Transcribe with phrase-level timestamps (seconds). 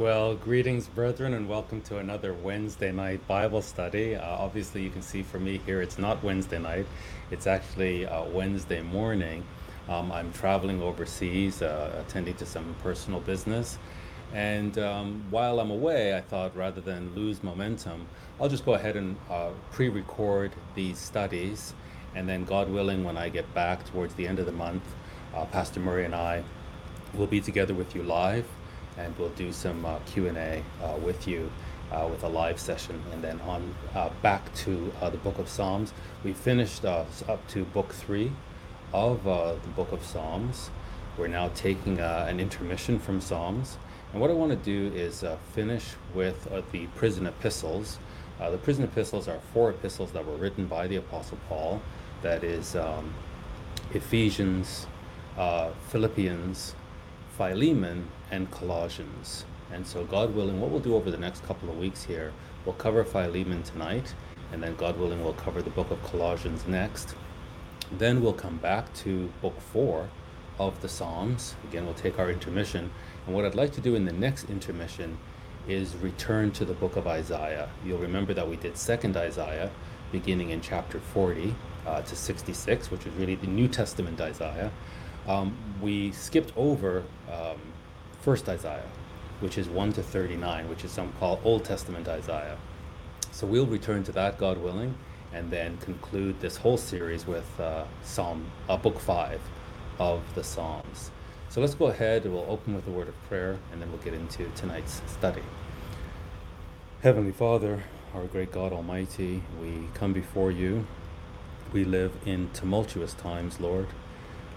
[0.00, 4.16] Well, greetings, brethren, and welcome to another Wednesday night Bible study.
[4.16, 6.86] Uh, obviously, you can see for me here, it's not Wednesday night,
[7.30, 9.44] it's actually uh, Wednesday morning.
[9.90, 13.76] Um, I'm traveling overseas, uh, attending to some personal business.
[14.32, 18.06] And um, while I'm away, I thought rather than lose momentum,
[18.40, 21.74] I'll just go ahead and uh, pre record these studies.
[22.14, 24.82] And then, God willing, when I get back towards the end of the month,
[25.34, 26.42] uh, Pastor Murray and I
[27.12, 28.46] will be together with you live
[29.04, 31.50] and we'll do some uh, Q&A uh, with you
[31.90, 35.48] uh, with a live session and then on uh, back to uh, the book of
[35.48, 35.92] Psalms.
[36.22, 38.30] We finished uh, up to book three
[38.92, 40.70] of the book of Psalms.
[41.16, 43.78] We're now taking an intermission from Psalms.
[44.12, 45.84] And what I want to do is finish
[46.14, 47.98] with the prison epistles.
[48.38, 51.80] the prison epistles are four epistles that were written by the Apostle Paul.
[52.22, 53.14] That is um,
[53.92, 54.88] Ephesians,
[55.88, 56.74] Philippians,
[57.36, 59.44] Philemon, and Colossians.
[59.72, 62.32] And so, God willing, what we'll do over the next couple of weeks here,
[62.64, 64.14] we'll cover Philemon tonight,
[64.52, 67.14] and then, God willing, we'll cover the book of Colossians next.
[67.92, 70.08] Then we'll come back to book four
[70.58, 71.54] of the Psalms.
[71.68, 72.90] Again, we'll take our intermission.
[73.26, 75.18] And what I'd like to do in the next intermission
[75.68, 77.68] is return to the book of Isaiah.
[77.84, 79.70] You'll remember that we did second Isaiah
[80.12, 81.54] beginning in chapter 40
[81.86, 84.70] uh, to 66, which is really the New Testament Isaiah.
[85.26, 87.60] Um, we skipped over um,
[88.20, 88.88] first Isaiah,
[89.40, 92.58] which is 1 to 39, which is some call Old Testament Isaiah.
[93.32, 94.94] So we'll return to that, God willing,
[95.32, 99.40] and then conclude this whole series with uh, Psalm, uh, Book 5
[99.98, 101.10] of the Psalms.
[101.48, 104.02] So let's go ahead, and we'll open with a word of prayer, and then we'll
[104.02, 105.42] get into tonight's study.
[107.02, 110.86] Heavenly Father, our great God Almighty, we come before you.
[111.72, 113.86] We live in tumultuous times, Lord.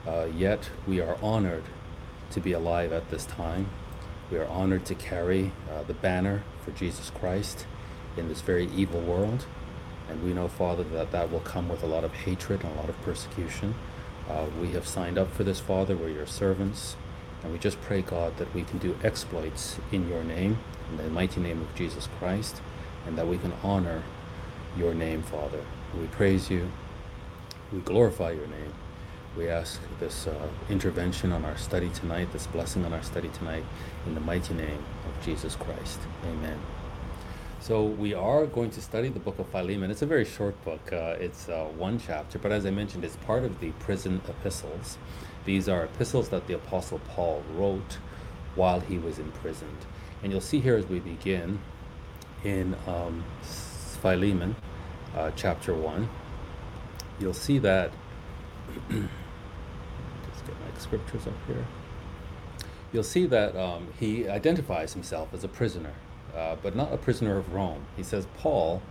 [0.05, 1.63] Uh, yet we are honored
[2.33, 3.69] to be alive at this time.
[4.31, 7.65] We are honored to carry uh, the banner for Jesus Christ
[8.17, 9.45] in this very evil world.
[10.09, 12.75] And we know, Father, that that will come with a lot of hatred and a
[12.75, 13.75] lot of persecution.
[14.29, 15.95] Uh, we have signed up for this, Father.
[15.95, 16.95] We're your servants.
[17.43, 21.09] And we just pray, God, that we can do exploits in your name, in the
[21.09, 22.61] mighty name of Jesus Christ,
[23.05, 24.03] and that we can honor
[24.77, 25.63] your name, Father.
[25.99, 26.71] We praise you.
[27.71, 28.73] We glorify your name.
[29.35, 33.63] We ask this uh, intervention on our study tonight, this blessing on our study tonight,
[34.05, 35.99] in the mighty name of Jesus Christ.
[36.23, 36.59] Amen.
[37.59, 39.89] So, we are going to study the book of Philemon.
[39.89, 43.15] It's a very short book, uh, it's uh, one chapter, but as I mentioned, it's
[43.15, 44.99] part of the prison epistles.
[45.45, 47.97] These are epistles that the Apostle Paul wrote
[48.53, 49.85] while he was imprisoned.
[50.21, 51.57] And you'll see here as we begin
[52.43, 54.55] in um, Philemon
[55.15, 56.07] uh, chapter 1,
[57.19, 57.91] you'll see that.
[60.79, 61.65] scriptures up here,
[62.91, 65.93] you'll see that um, he identifies himself as a prisoner,
[66.35, 67.85] uh, but not a prisoner of Rome.
[67.95, 68.81] He says, Paul,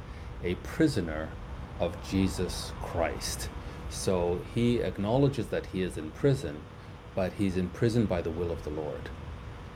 [0.43, 1.29] a prisoner
[1.81, 3.49] of Jesus Christ.
[3.91, 6.61] So he acknowledges that he is in prison,
[7.15, 9.11] but he's in prison by the will of the Lord.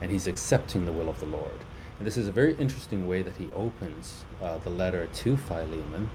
[0.01, 1.59] And he's accepting the will of the Lord.
[1.97, 6.09] And this is a very interesting way that he opens uh, the letter to Philemon,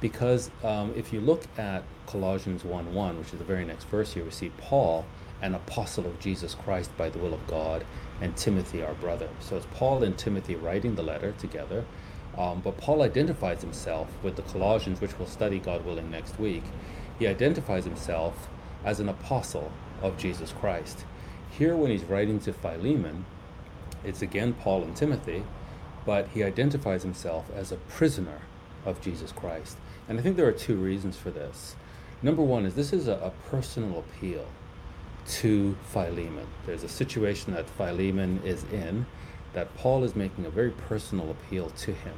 [0.00, 4.12] because um, if you look at Colossians 1 1, which is the very next verse
[4.14, 5.06] here, we see Paul
[5.42, 7.84] an apostle of Jesus Christ by the will of God,
[8.20, 9.28] and Timothy, our brother.
[9.40, 11.84] So it's Paul and Timothy writing the letter together.
[12.38, 16.62] Um, but Paul identifies himself with the Colossians, which we'll study, God willing, next week.
[17.18, 18.48] He identifies himself
[18.84, 19.70] as an apostle
[20.00, 21.04] of Jesus Christ.
[21.50, 23.26] Here, when he's writing to Philemon,
[24.04, 25.44] it's again Paul and Timothy,
[26.06, 28.42] but he identifies himself as a prisoner
[28.86, 29.76] of Jesus Christ.
[30.08, 31.76] And I think there are two reasons for this.
[32.22, 34.46] Number one is this is a, a personal appeal
[35.26, 36.46] to Philemon.
[36.66, 39.06] There's a situation that Philemon is in
[39.52, 42.14] that Paul is making a very personal appeal to him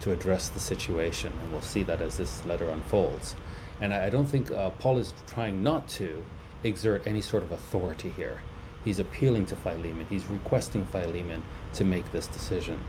[0.00, 1.32] to address the situation.
[1.42, 3.36] And we'll see that as this letter unfolds.
[3.80, 6.24] And I don't think uh, Paul is trying not to
[6.64, 8.42] exert any sort of authority here.
[8.84, 11.42] He's appealing to Philemon, he's requesting Philemon
[11.74, 12.80] to make this decision.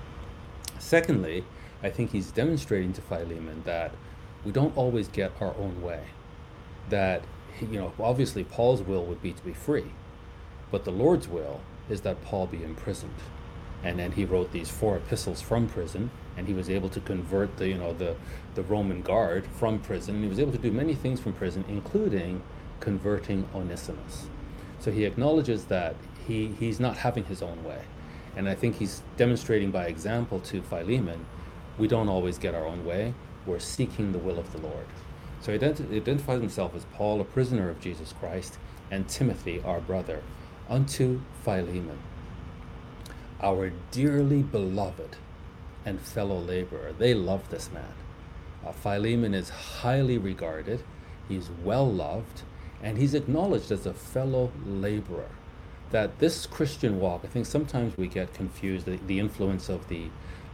[0.77, 1.44] Secondly,
[1.83, 3.92] I think he's demonstrating to Philemon that
[4.45, 6.04] we don't always get our own way,
[6.89, 7.24] that
[7.62, 9.92] you know, obviously Paul's will would be to be free,
[10.72, 13.16] but the Lord's will is that Paul be imprisoned.
[13.84, 17.57] And then he wrote these four epistles from prison, and he was able to convert
[17.57, 18.16] the, you know, the,
[18.56, 20.16] the Roman guard from prison.
[20.16, 22.42] And he was able to do many things from prison, including
[22.81, 24.28] converting Onesimus.
[24.80, 25.96] So he acknowledges that
[26.28, 27.81] he, he's not having his own way.
[28.36, 31.25] And I think he's demonstrating by example to Philemon
[31.80, 33.13] we don't always get our own way,
[33.46, 34.86] we're seeking the will of the Lord.
[35.41, 35.57] So he
[35.97, 38.57] identifies himself as Paul, a prisoner of Jesus Christ,
[38.91, 40.21] and Timothy, our brother,
[40.69, 42.00] unto Philemon.
[43.41, 45.18] our dearly beloved
[45.86, 46.94] and fellow laborer.
[46.97, 47.94] They love this man.
[48.65, 50.83] Uh, Philemon is highly regarded,
[51.30, 52.44] he's well loved,
[52.83, 55.30] and he's acknowledged as a fellow laborer.
[55.91, 60.07] That this Christian walk, I think sometimes we get confused, the, the influence of the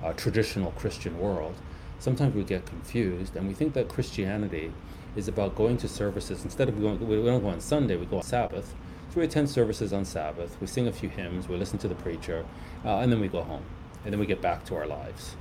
[0.04, 1.56] uh, traditional Christian world.
[2.00, 4.72] Sometimes we get confused and we think that Christianity
[5.16, 6.44] is about going to services.
[6.44, 8.74] Instead of going, we don't go on Sunday, we go on Sabbath.
[9.10, 11.96] So we attend services on Sabbath, we sing a few hymns, we listen to the
[11.96, 12.46] preacher,
[12.84, 13.64] uh, and then we go home.
[14.04, 15.36] And then we get back to our lives.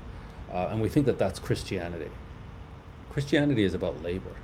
[0.53, 2.11] Uh, and we think that that's Christianity.
[3.11, 4.37] Christianity is about labor.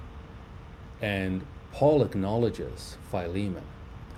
[1.00, 1.42] And
[1.72, 3.64] Paul acknowledges Philemon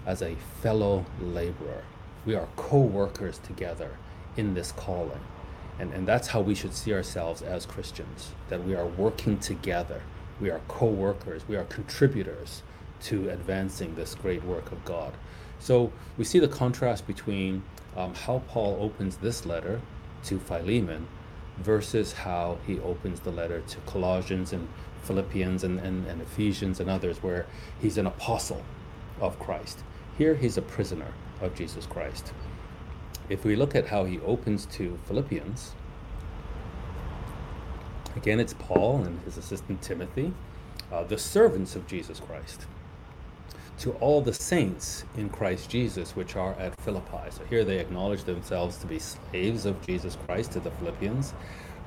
[0.06, 1.84] as a fellow laborer.
[2.24, 3.98] We are co workers together
[4.36, 5.20] in this calling.
[5.82, 10.00] And, and that's how we should see ourselves as Christians that we are working together,
[10.40, 12.62] we are co workers, we are contributors
[13.06, 15.12] to advancing this great work of God.
[15.58, 17.64] So we see the contrast between
[17.96, 19.80] um, how Paul opens this letter
[20.26, 21.08] to Philemon
[21.58, 24.68] versus how he opens the letter to Colossians and
[25.02, 27.46] Philippians and, and, and Ephesians and others, where
[27.80, 28.62] he's an apostle
[29.20, 29.80] of Christ.
[30.16, 32.32] Here he's a prisoner of Jesus Christ.
[33.28, 35.74] If we look at how he opens to Philippians,
[38.16, 40.32] again it's Paul and his assistant Timothy,
[40.92, 42.66] uh, the servants of Jesus Christ
[43.78, 47.30] to all the saints in Christ Jesus which are at Philippi.
[47.30, 51.34] So here they acknowledge themselves to be slaves of Jesus Christ to the Philippians.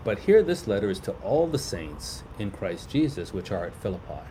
[0.04, 3.76] But here this letter is to all the saints in Christ Jesus which are at
[3.82, 4.24] Philippi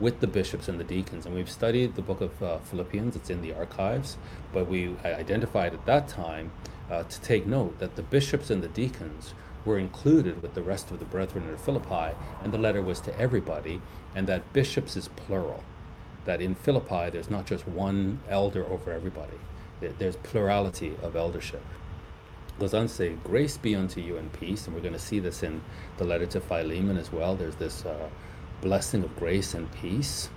[0.00, 1.26] with the bishops and the deacons.
[1.26, 4.16] And we've studied the book of uh, Philippians, it's in the archives,
[4.52, 6.50] but we identified at that time
[6.90, 10.90] uh, to take note that the bishops and the deacons were included with the rest
[10.90, 13.80] of the brethren at Philippi, and the letter was to everybody,
[14.14, 15.64] and that bishops is plural
[16.24, 19.38] that in Philippi there's not just one elder over everybody,
[19.98, 21.62] there's plurality of eldership.
[22.58, 24.66] Goes on to say, Grace be unto you and peace.
[24.66, 25.60] And we're going to see this in
[25.98, 27.34] the letter to Philemon as well.
[27.34, 28.08] There's this uh,
[28.64, 30.30] blessing of grace and peace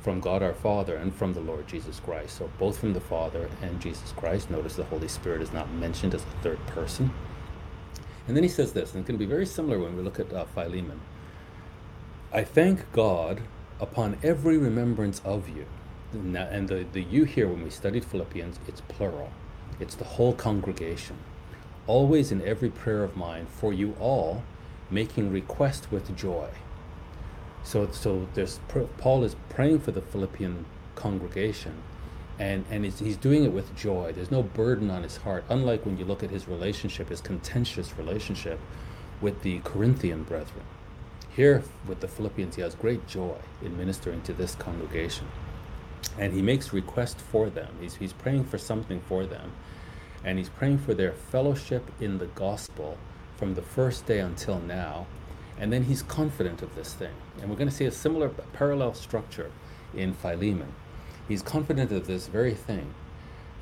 [0.00, 2.38] from God our Father and from the Lord Jesus Christ.
[2.38, 4.50] So, both from the Father and Jesus Christ.
[4.50, 7.12] Notice the Holy Spirit is not mentioned as a third person.
[8.26, 10.32] And then he says this, and going to be very similar when we look at
[10.32, 11.00] uh, Philemon.
[12.32, 13.42] I thank God
[13.78, 15.66] upon every remembrance of you.
[16.12, 19.30] And the, the you here, when we studied Philippians, it's plural,
[19.78, 21.16] it's the whole congregation.
[21.86, 24.44] Always in every prayer of mine for you all,
[24.90, 26.48] making request with joy.
[27.62, 28.60] So, so there's
[28.98, 30.64] Paul is praying for the Philippian
[30.94, 31.74] congregation,
[32.38, 34.12] and and he's, he's doing it with joy.
[34.12, 35.44] There's no burden on his heart.
[35.48, 38.58] Unlike when you look at his relationship, his contentious relationship
[39.20, 40.64] with the Corinthian brethren.
[41.30, 45.28] Here with the Philippians, he has great joy in ministering to this congregation.
[46.18, 47.76] And he makes request for them.
[47.80, 49.52] He's, he's praying for something for them.
[50.24, 52.98] And he's praying for their fellowship in the gospel
[53.36, 55.06] from the first day until now.
[55.58, 57.14] And then he's confident of this thing.
[57.40, 59.50] And we're going to see a similar parallel structure
[59.94, 60.74] in Philemon.
[61.28, 62.94] He's confident of this very thing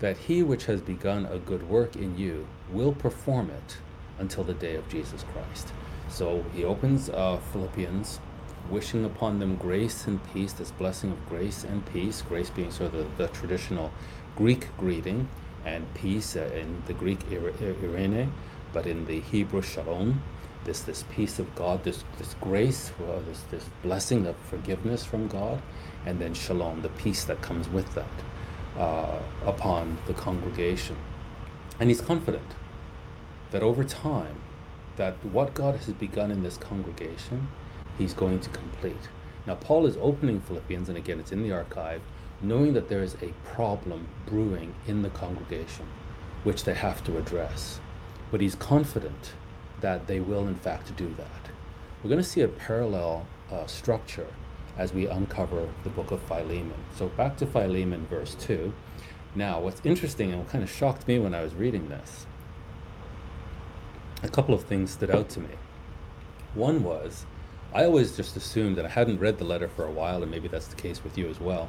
[0.01, 3.79] that he which has begun a good work in you will perform it
[4.19, 5.69] until the day of Jesus Christ.
[6.09, 8.21] So he opens uh, Philippians,
[8.71, 12.95] wishing upon them grace and peace, this blessing of grace and peace, grace being sort
[12.95, 13.91] of the, the traditional
[14.37, 15.29] Greek greeting,
[15.65, 18.33] and peace uh, in the Greek irene,
[18.73, 20.23] but in the Hebrew shalom,
[20.69, 25.27] this this peace of God, this this grace, uh, this this blessing of forgiveness from
[25.27, 25.63] God,
[26.05, 28.17] and then shalom, the peace that comes with that,
[28.77, 30.97] uh, upon the congregation.
[31.81, 32.51] And he's confident
[33.51, 34.43] that over time
[34.97, 37.49] that what God has begun in this congregation,
[37.97, 39.09] he's going to complete.
[39.47, 42.03] Now, Paul is opening Philippians, and again, it's in the archive,
[42.43, 45.87] knowing that there is a problem brewing in the congregation,
[46.45, 47.81] which they have to address.
[48.31, 49.33] But he's confident
[49.81, 51.51] that they will, in fact, do that.
[52.03, 54.27] We're going to see a parallel uh, structure
[54.77, 56.75] as we uncover the book of Philemon.
[56.97, 58.73] So, back to Philemon, verse 2.
[59.35, 62.27] Now, what's interesting and what kind of shocked me when I was reading this
[64.23, 65.51] a couple of things stood out to me.
[66.55, 67.25] One was,
[67.73, 70.49] I always just assumed that I hadn't read the letter for a while, and maybe
[70.49, 71.69] that's the case with you as well.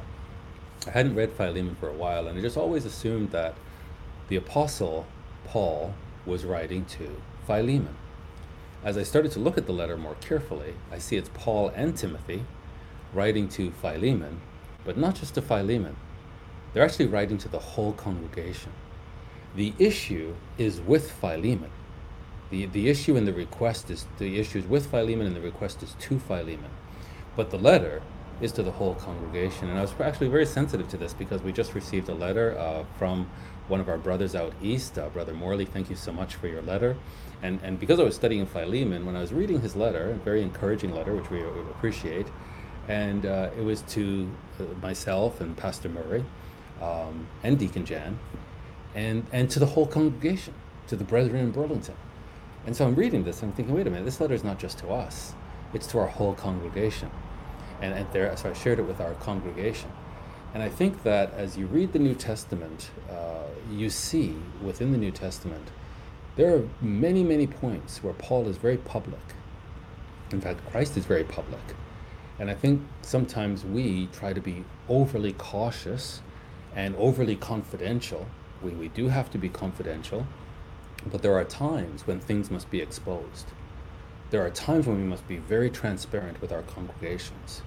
[0.86, 3.54] I hadn't read Philemon for a while, and I just always assumed that
[4.28, 5.06] the apostle
[5.44, 5.94] Paul
[6.26, 7.20] was writing to
[7.50, 7.96] Philemon.
[8.84, 11.96] As I started to look at the letter more carefully, I see it's Paul and
[11.96, 12.44] Timothy
[13.12, 14.40] writing to Philemon,
[14.84, 15.96] but not just to Philemon.
[16.72, 18.70] They're actually writing to the whole congregation.
[19.56, 21.72] The issue is with Philemon.
[22.50, 25.96] The, the issue and the request is the issues with Philemon and the request is
[25.98, 26.70] to Philemon.
[27.34, 28.00] But the letter
[28.40, 29.70] is to the whole congregation.
[29.70, 32.84] And I was actually very sensitive to this because we just received a letter uh,
[32.96, 33.28] from
[33.66, 35.64] one of our brothers out east, uh, Brother Morley.
[35.64, 36.96] Thank you so much for your letter.
[37.42, 40.42] And, and because I was studying Philemon, when I was reading his letter, a very
[40.42, 42.26] encouraging letter, which we, we appreciate,
[42.88, 46.24] and uh, it was to uh, myself and Pastor Murray
[46.82, 48.18] um, and Deacon Jan,
[48.94, 50.54] and, and to the whole congregation,
[50.88, 51.94] to the brethren in Burlington.
[52.66, 54.58] And so I'm reading this and I'm thinking, wait a minute, this letter is not
[54.58, 55.34] just to us,
[55.72, 57.10] it's to our whole congregation.
[57.80, 59.90] And, and there, so I shared it with our congregation.
[60.52, 64.98] And I think that as you read the New Testament, uh, you see within the
[64.98, 65.70] New Testament,
[66.36, 69.20] there are many, many points where Paul is very public.
[70.30, 71.60] In fact, Christ is very public.
[72.38, 76.22] And I think sometimes we try to be overly cautious
[76.74, 78.26] and overly confidential.
[78.62, 80.26] We, we do have to be confidential,
[81.10, 83.46] but there are times when things must be exposed.
[84.30, 87.62] There are times when we must be very transparent with our congregations,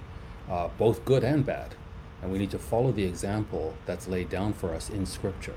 [0.50, 1.74] uh, both good and bad.
[2.22, 5.56] And we need to follow the example that's laid down for us in Scripture.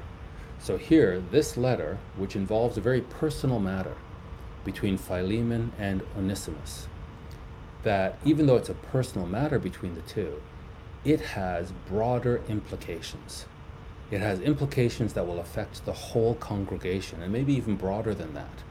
[0.60, 3.96] So here, this letter, which involves a very personal matter
[4.66, 6.88] between Philemon and Onesimus,
[7.84, 10.42] that even though it's a personal matter between the two,
[11.06, 13.46] it has broader implications.
[14.12, 18.64] It has implications that will affect the whole congregation and maybe even broader than that.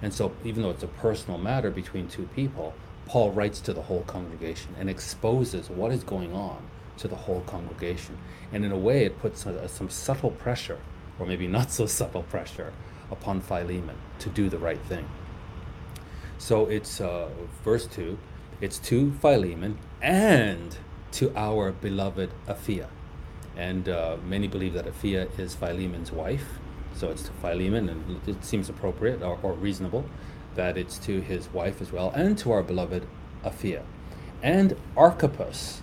[0.00, 2.74] And so, even though it's a personal matter between two people,
[3.06, 6.62] Paul writes to the whole congregation and exposes what is going on
[6.98, 8.18] to the whole congregation.
[8.52, 10.78] And in a way, it puts a, some subtle pressure,
[11.18, 12.72] or maybe not so subtle pressure,
[13.10, 15.08] upon Philemon to do the right thing.
[16.38, 17.28] So it's uh,
[17.62, 18.18] verse 2
[18.60, 20.76] it's to Philemon and
[21.12, 22.86] to our beloved Apphia.
[23.56, 26.60] And uh, many believe that Apphia is Philemon's wife.
[26.94, 30.04] So it's to Philemon, and it seems appropriate or, or reasonable
[30.54, 33.06] that it's to his wife as well, and to our beloved
[33.44, 33.82] Apphia.
[34.42, 35.82] And Archippus,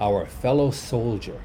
[0.00, 1.42] our fellow soldier,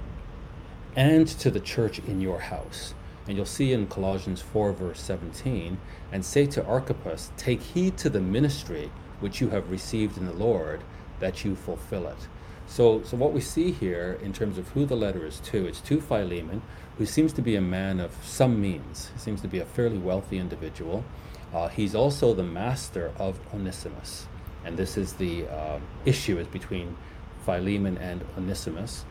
[0.96, 2.94] and to the church in your house.
[3.30, 5.78] And you'll see in Colossians 4, verse 17,
[6.12, 10.34] and say to Archippus, Take heed to the ministry which you have received in the
[10.34, 10.82] Lord,
[11.20, 12.28] that you fulfill it.
[12.66, 15.80] So, so what we see here in terms of who the letter is to, it's
[15.82, 16.64] to Philemon,
[16.98, 19.12] who seems to be a man of some means.
[19.14, 21.06] He seems to be a fairly wealthy individual.
[21.54, 24.26] Uh, he's also the master of Onesimus.
[24.66, 26.98] And this is the uh, issue is between
[27.46, 29.06] Philemon and Onesimus.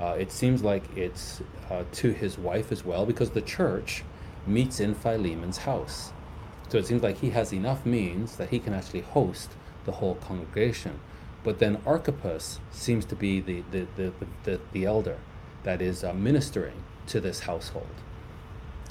[0.00, 4.04] Uh, it seems like it's uh, to his wife as well, because the church
[4.46, 6.12] meets in Philemon's house.
[6.68, 9.50] So it seems like he has enough means that he can actually host
[9.84, 10.98] the whole congregation.
[11.44, 14.12] But then Archippus seems to be the, the, the,
[14.44, 15.18] the, the elder
[15.62, 17.86] that is uh, ministering to this household.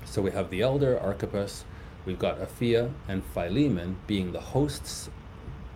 [0.06, 1.66] So we have the elder, Archippus,
[2.06, 5.10] we've got Apphia and Philemon being the hosts,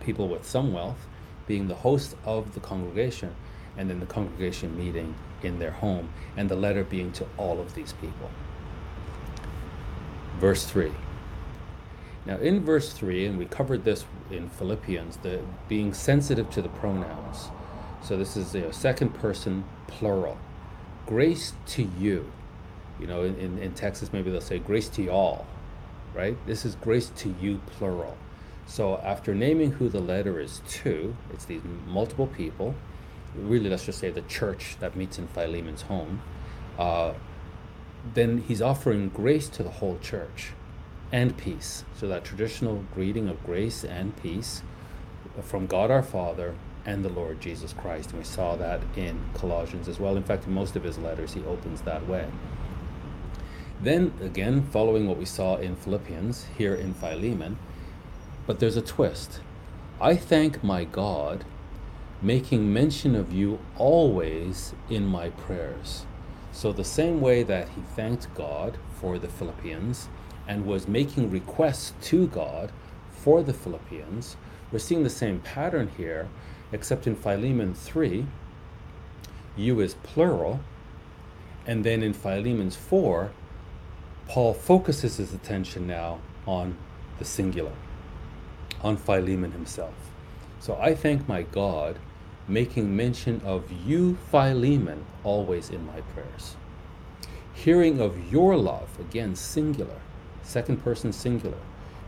[0.00, 1.06] people with some wealth,
[1.46, 3.34] being the hosts of the congregation,
[3.78, 7.74] and then the congregation meeting in their home, and the letter being to all of
[7.74, 8.30] these people.
[10.38, 10.92] Verse 3.
[12.26, 16.68] Now, in verse 3, and we covered this in Philippians, the being sensitive to the
[16.68, 17.48] pronouns.
[18.02, 20.36] So this is a second person plural.
[21.06, 22.30] Grace to you.
[23.00, 25.46] You know, in, in, in Texas, maybe they'll say grace to y'all,
[26.14, 26.36] right?
[26.46, 28.16] This is grace to you, plural.
[28.66, 32.74] So after naming who the letter is to, it's these multiple people.
[33.36, 36.22] Really, let's just say the church that meets in Philemon's home.
[36.78, 37.14] Uh,
[38.14, 40.52] then he's offering grace to the whole church
[41.12, 41.84] and peace.
[41.96, 44.62] So that traditional greeting of grace and peace
[45.42, 46.54] from God our Father
[46.84, 48.10] and the Lord Jesus Christ.
[48.10, 50.16] And we saw that in Colossians as well.
[50.16, 52.26] In fact, in most of his letters, he opens that way.
[53.80, 57.58] Then, again, following what we saw in Philippians, here in Philemon,
[58.46, 59.40] but there's a twist.
[60.00, 61.44] I thank my God,
[62.20, 66.04] making mention of you always in my prayers.
[66.52, 70.08] So, the same way that he thanked God for the Philippians,
[70.48, 72.72] and was making requests to God
[73.12, 74.36] for the Philippians.
[74.72, 76.28] We're seeing the same pattern here,
[76.72, 78.26] except in Philemon 3,
[79.56, 80.60] you is plural,
[81.66, 83.30] and then in Philemon's 4,
[84.26, 86.76] Paul focuses his attention now on
[87.18, 87.72] the singular,
[88.82, 89.94] on Philemon himself.
[90.60, 91.98] So I thank my God,
[92.48, 96.56] making mention of you, Philemon, always in my prayers.
[97.52, 100.00] Hearing of your love, again singular,
[100.42, 101.58] second person singular,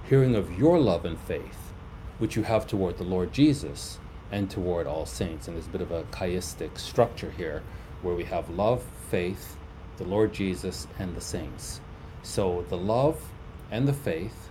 [0.08, 1.72] hearing of your love and faith,
[2.18, 3.98] which you have toward the Lord Jesus
[4.32, 5.46] and toward all saints.
[5.46, 7.62] And there's a bit of a chiastic structure here
[8.02, 9.56] where we have love, faith,
[9.98, 11.80] the Lord Jesus, and the saints.
[12.22, 13.20] So the love
[13.70, 14.48] and the faith,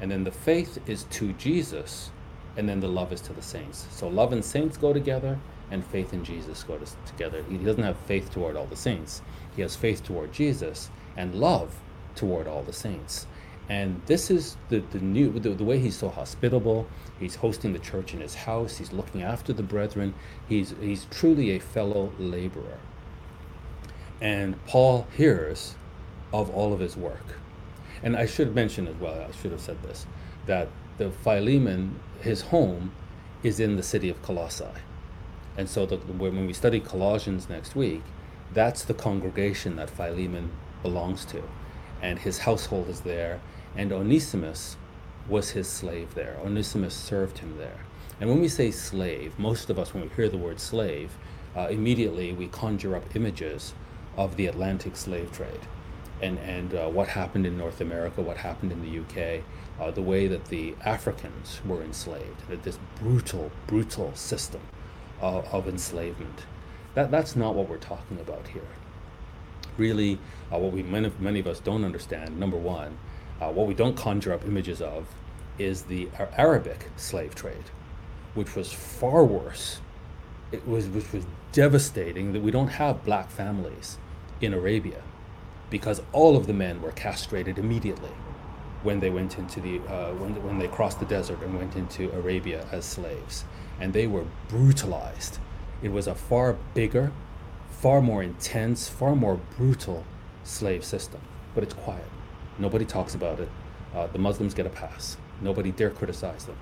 [0.00, 2.10] and then the faith is to Jesus,
[2.56, 3.86] and then the love is to the saints.
[3.90, 5.38] So love and saints go together,
[5.70, 7.44] and faith in Jesus go to, together.
[7.48, 9.22] He doesn't have faith toward all the saints.
[9.56, 11.74] He has faith toward Jesus and love
[12.14, 13.26] toward all the saints.
[13.68, 16.86] And this is the, the new the, the way he's so hospitable.
[17.18, 18.76] He's hosting the church in his house.
[18.76, 20.14] He's looking after the brethren.
[20.48, 22.78] He's he's truly a fellow laborer.
[24.20, 25.74] And Paul hears
[26.32, 27.38] of all of his work.
[28.02, 30.06] And I should mention as well, I should have said this,
[30.46, 30.68] that
[30.98, 32.92] the Philemon, his home,
[33.42, 34.64] is in the city of Colossae.
[35.56, 38.02] And so the, when we study Colossians next week,
[38.54, 40.50] that's the congregation that Philemon
[40.82, 41.42] belongs to.
[42.00, 43.40] And his household is there.
[43.76, 44.76] And Onesimus
[45.28, 46.38] was his slave there.
[46.44, 47.84] Onesimus served him there.
[48.20, 51.10] And when we say slave, most of us, when we hear the word slave,
[51.56, 53.74] uh, immediately we conjure up images
[54.16, 55.60] of the Atlantic slave trade
[56.22, 59.42] and, and uh, what happened in North America, what happened in the UK,
[59.80, 64.60] uh, the way that the Africans were enslaved, that this brutal, brutal system
[65.20, 66.44] of, of enslavement.
[66.94, 68.62] That, that's not what we're talking about here.
[69.76, 70.18] Really,
[70.52, 72.98] uh, what we many, many of us don't understand, number one,
[73.40, 75.08] uh, what we don't conjure up images of
[75.58, 77.70] is the Arabic slave trade,
[78.34, 79.80] which was far worse.
[80.52, 83.98] It was, which was devastating that we don't have black families
[84.40, 85.02] in Arabia
[85.72, 88.10] because all of the men were castrated immediately
[88.82, 92.12] when they went into the uh, when, when they crossed the desert and went into
[92.12, 93.44] Arabia as slaves,
[93.80, 95.38] and they were brutalized.
[95.82, 97.10] It was a far bigger,
[97.70, 100.04] far more intense, far more brutal
[100.44, 101.22] slave system,
[101.54, 102.10] but it's quiet.
[102.58, 103.48] Nobody talks about it.
[103.94, 105.16] Uh, the Muslims get a pass.
[105.40, 106.56] Nobody dare criticize them.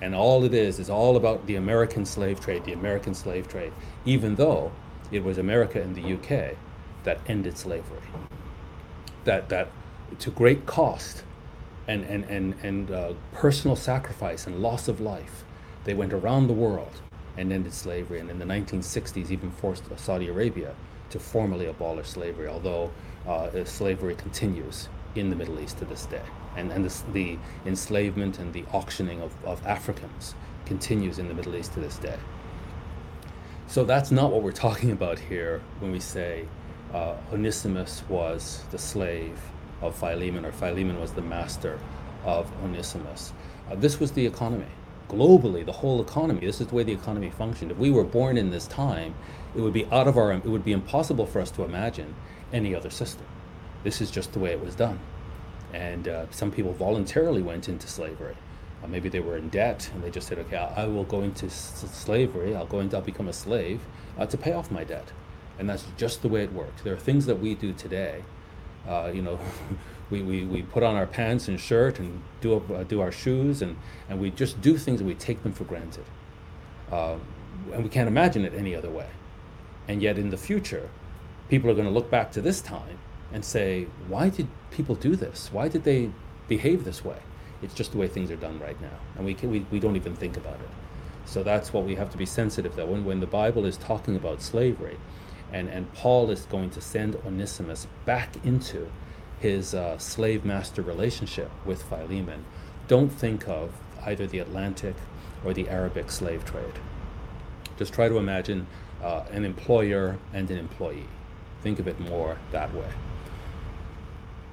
[0.00, 3.72] And all it is is all about the American slave trade, the American slave trade,
[4.04, 4.70] even though
[5.10, 6.56] it was America and the UK
[7.02, 8.02] that ended slavery.
[9.28, 9.68] That, that
[10.20, 11.22] to great cost
[11.86, 15.44] and, and, and, and uh, personal sacrifice and loss of life,
[15.84, 17.02] they went around the world
[17.36, 18.20] and ended slavery.
[18.20, 20.74] And in the 1960s, even forced Saudi Arabia
[21.10, 22.90] to formally abolish slavery, although
[23.26, 26.24] uh, slavery continues in the Middle East to this day.
[26.56, 27.36] And, and the
[27.66, 32.16] enslavement and the auctioning of, of Africans continues in the Middle East to this day.
[33.66, 36.48] So that's not what we're talking about here when we say
[36.94, 39.38] uh, Onesimus was the slave
[39.82, 41.78] of Philemon, or Philemon was the master
[42.24, 43.32] of Onesimus.
[43.70, 44.66] Uh, this was the economy.
[45.08, 47.70] Globally, the whole economy, this is the way the economy functioned.
[47.70, 49.14] If we were born in this time,
[49.56, 52.14] it would be out of our, it would be impossible for us to imagine
[52.52, 53.26] any other system.
[53.84, 54.98] This is just the way it was done.
[55.72, 58.36] And uh, some people voluntarily went into slavery.
[58.82, 61.22] Uh, maybe they were in debt and they just said, okay, I, I will go
[61.22, 63.80] into s- slavery, I'll go into, I'll become a slave
[64.18, 65.10] uh, to pay off my debt
[65.58, 66.82] and that's just the way it works.
[66.82, 68.24] There are things that we do today.
[68.88, 69.38] Uh, you know,
[70.10, 73.60] we, we, we put on our pants and shirt and do, uh, do our shoes,
[73.62, 73.76] and,
[74.08, 76.04] and we just do things and we take them for granted.
[76.90, 77.16] Uh,
[77.72, 79.08] and we can't imagine it any other way.
[79.88, 80.88] And yet, in the future,
[81.48, 82.98] people are going to look back to this time
[83.32, 85.50] and say, why did people do this?
[85.52, 86.10] Why did they
[86.46, 87.18] behave this way?
[87.62, 88.98] It's just the way things are done right now.
[89.16, 90.68] And we, can, we, we don't even think about it.
[91.24, 94.16] So that's what we have to be sensitive that when, when the Bible is talking
[94.16, 94.96] about slavery,
[95.52, 98.90] and, and Paul is going to send Onesimus back into
[99.40, 102.44] his uh, slave master relationship with Philemon.
[102.86, 103.72] Don't think of
[104.04, 104.94] either the Atlantic
[105.44, 106.74] or the Arabic slave trade.
[107.78, 108.66] Just try to imagine
[109.02, 111.06] uh, an employer and an employee.
[111.62, 112.90] Think of it more that way.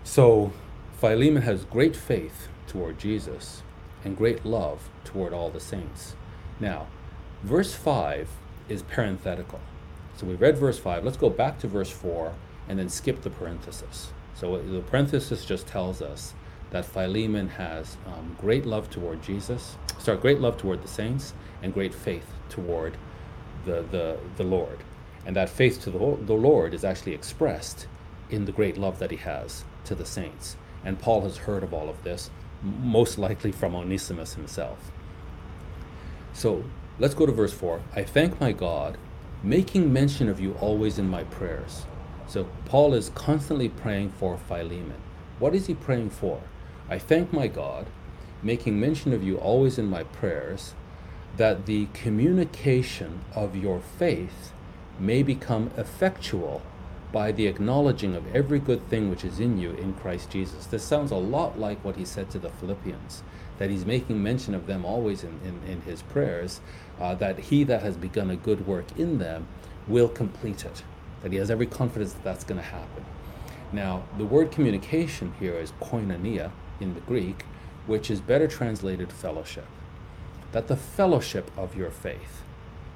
[0.04, 0.54] So,
[1.00, 3.64] Philemon has great faith toward Jesus
[4.04, 6.16] and great love toward all the saints.
[6.60, 6.88] Now,
[7.44, 8.30] verse 5
[8.70, 9.60] is parenthetical.
[10.18, 11.04] So we read verse 5.
[11.04, 12.34] Let's go back to verse 4
[12.70, 14.12] and then skip the parenthesis.
[14.34, 16.34] So the parenthesis just tells us
[16.72, 21.74] that Philemon has um, great love toward Jesus, sorry, great love toward the saints, and
[21.74, 22.98] great faith toward
[23.66, 24.80] the, the, the Lord.
[25.26, 27.88] And that faith to the, the Lord is actually expressed
[28.30, 30.58] in the great love that he has to the saints.
[30.84, 32.30] And Paul has heard of all of this,
[32.62, 34.92] most likely from Onesimus himself.
[36.34, 36.64] So
[37.00, 37.82] let's go to verse 4.
[37.96, 38.98] I thank my God
[39.46, 41.86] making mention of you always in my prayers.
[42.28, 45.00] So Paul is constantly praying for Philemon.
[45.38, 46.42] What is he praying for?
[46.90, 47.86] I thank my God,
[48.42, 50.74] making mention of you always in my prayers,
[51.38, 54.52] that the communication of your faith
[55.00, 56.64] may become effectual
[57.12, 60.66] by the acknowledging of every good thing which is in you in Christ Jesus.
[60.66, 63.22] This sounds a lot like what he said to the Philippians,
[63.58, 66.62] that he's making mention of them always in, in, in his prayers,
[67.00, 69.48] uh, that he that has begun a good work in them
[69.88, 70.84] will complete it,
[71.24, 73.06] that he has every confidence that that's going to happen.
[73.72, 77.46] Now, the word communication here is koinonia in the Greek,
[77.88, 79.68] which is better translated fellowship.
[80.52, 82.44] That the fellowship of your faith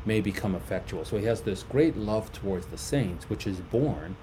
[0.05, 1.05] may become effectual.
[1.05, 4.15] So he has this great love towards the saints, which is born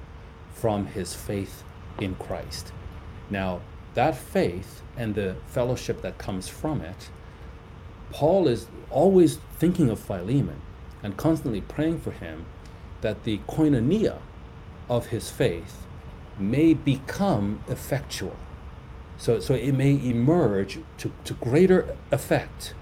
[0.54, 1.62] from his faith
[1.98, 2.72] in Christ.
[3.28, 3.60] Now,
[3.94, 7.10] that faith and the fellowship that comes from it,
[8.10, 10.60] Paul is always thinking of Philemon
[11.02, 12.46] and constantly praying for him
[13.00, 14.18] that the koinonia
[14.88, 15.86] of his faith
[16.38, 18.36] may become effectual.
[19.18, 22.74] So, so it may emerge to, to greater effect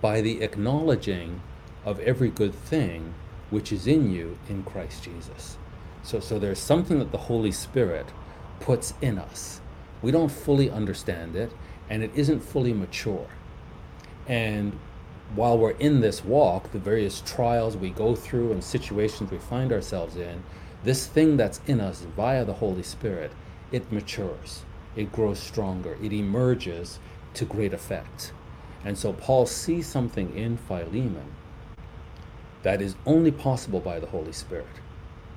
[0.00, 1.40] by the acknowledging
[1.84, 3.14] of every good thing
[3.50, 5.56] which is in you in Christ Jesus.
[6.02, 8.06] So, so there's something that the Holy Spirit
[8.60, 9.61] puts in us.
[10.02, 11.52] We don't fully understand it,
[11.88, 13.26] and it isn't fully mature.
[14.26, 14.78] And
[15.34, 19.72] while we're in this walk, the various trials we go through and situations we find
[19.72, 20.42] ourselves in,
[20.84, 23.30] this thing that's in us via the Holy Spirit,
[23.70, 24.64] it matures,
[24.96, 26.98] it grows stronger, it emerges
[27.34, 28.32] to great effect.
[28.84, 31.32] And so Paul sees something in Philemon
[32.62, 34.66] that is only possible by the Holy Spirit.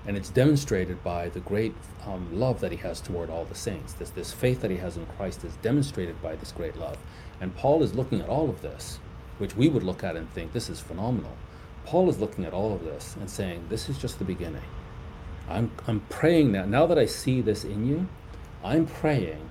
[0.08, 1.74] And it's demonstrated by the great
[2.06, 3.94] um, love that he has toward all the saints.
[3.94, 6.98] This, this faith that he has in Christ is demonstrated by this great love.
[7.42, 9.00] And Paul is looking at all of this,
[9.40, 11.36] which we would look at and think, this is phenomenal.
[11.86, 14.62] Paul is looking at all of this and saying, this is just the beginning.
[15.50, 18.08] I'm, I'm praying now, now that I see this in you,
[18.64, 19.50] I'm praying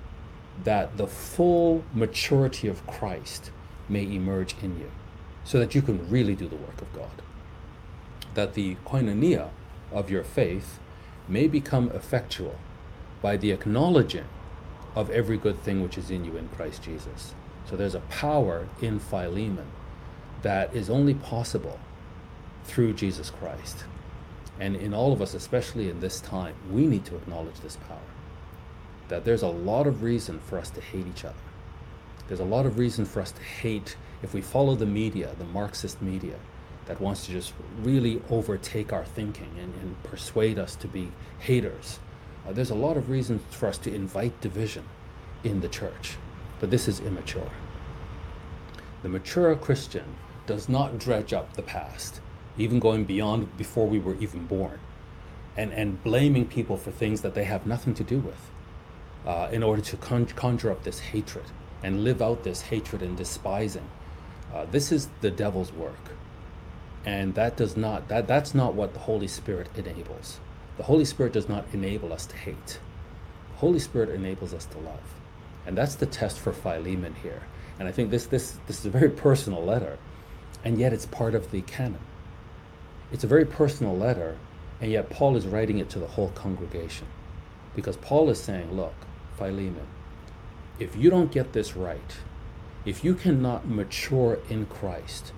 [0.63, 3.51] that the full maturity of Christ
[3.87, 4.91] may emerge in you
[5.43, 7.21] so that you can really do the work of God.
[8.33, 9.49] That the koinonia
[9.91, 10.79] of your faith
[11.27, 12.55] may become effectual
[13.21, 14.25] by the acknowledging
[14.95, 17.33] of every good thing which is in you in Christ Jesus.
[17.69, 19.67] So there's a power in Philemon
[20.43, 21.79] that is only possible
[22.63, 23.85] through Jesus Christ.
[24.59, 27.97] And in all of us, especially in this time, we need to acknowledge this power.
[29.09, 31.35] That there's a lot of reason for us to hate each other.
[32.27, 35.45] There's a lot of reason for us to hate if we follow the media, the
[35.45, 36.35] Marxist media,
[36.85, 41.99] that wants to just really overtake our thinking and, and persuade us to be haters.
[42.47, 44.83] Uh, there's a lot of reasons for us to invite division
[45.43, 46.17] in the church,
[46.59, 47.51] but this is immature.
[49.03, 52.21] The mature Christian does not dredge up the past
[52.57, 54.79] even going beyond before we were even born,
[55.57, 58.51] and, and blaming people for things that they have nothing to do with
[59.25, 61.45] uh, in order to con- conjure up this hatred
[61.83, 63.87] and live out this hatred and despising.
[64.53, 66.11] Uh, this is the devil's work.
[67.05, 70.39] And that does not, that, that's not what the Holy Spirit enables.
[70.77, 72.79] The Holy Spirit does not enable us to hate.
[73.51, 75.13] The Holy Spirit enables us to love.
[75.65, 77.43] And that's the test for Philemon here.
[77.79, 79.97] And I think this, this, this is a very personal letter,
[80.63, 81.99] and yet it's part of the canon.
[83.11, 84.37] It's a very personal letter,
[84.81, 87.07] and yet Paul is writing it to the whole congregation.
[87.75, 88.95] Because Paul is saying, look,
[89.37, 89.87] Philemon,
[90.79, 92.17] if you don't get this right,
[92.85, 95.33] if you cannot mature in Christ,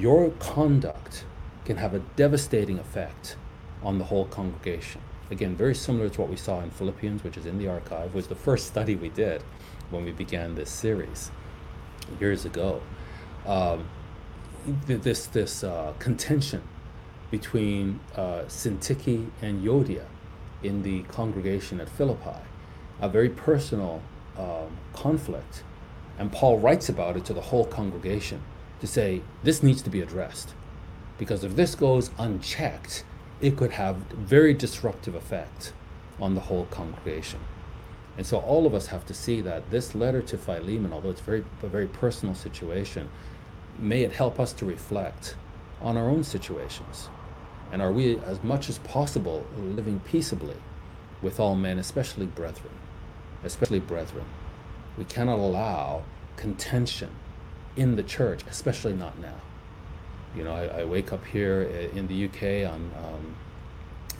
[0.00, 1.24] your conduct
[1.64, 3.36] can have a devastating effect
[3.82, 5.00] on the whole congregation.
[5.30, 8.28] Again, very similar to what we saw in Philippians, which is in the archive, was
[8.28, 9.42] the first study we did
[9.90, 11.30] when we began this series
[12.20, 12.80] years ago.
[13.46, 13.88] Um,
[14.86, 16.62] this this uh, contention
[17.30, 20.04] between uh, Syntyche and Euodia
[20.62, 22.40] in the congregation at Philippi,
[23.00, 24.02] a very personal
[24.36, 25.62] um, conflict.
[26.18, 28.42] And Paul writes about it to the whole congregation
[28.80, 30.54] to say, this needs to be addressed.
[31.18, 33.04] Because if this goes unchecked,
[33.40, 35.72] it could have very disruptive effect
[36.20, 37.40] on the whole congregation.
[38.16, 41.20] And so all of us have to see that this letter to Philemon, although it's
[41.20, 43.08] very, a very personal situation,
[43.78, 45.36] may it help us to reflect
[45.80, 47.08] on our own situations
[47.72, 50.56] and are we, as much as possible, living peaceably
[51.20, 52.72] with all men, especially brethren?
[53.44, 54.24] Especially brethren.
[54.96, 56.02] We cannot allow
[56.36, 57.10] contention
[57.76, 59.40] in the church, especially not now.
[60.36, 63.36] You know, I, I wake up here in the UK on um,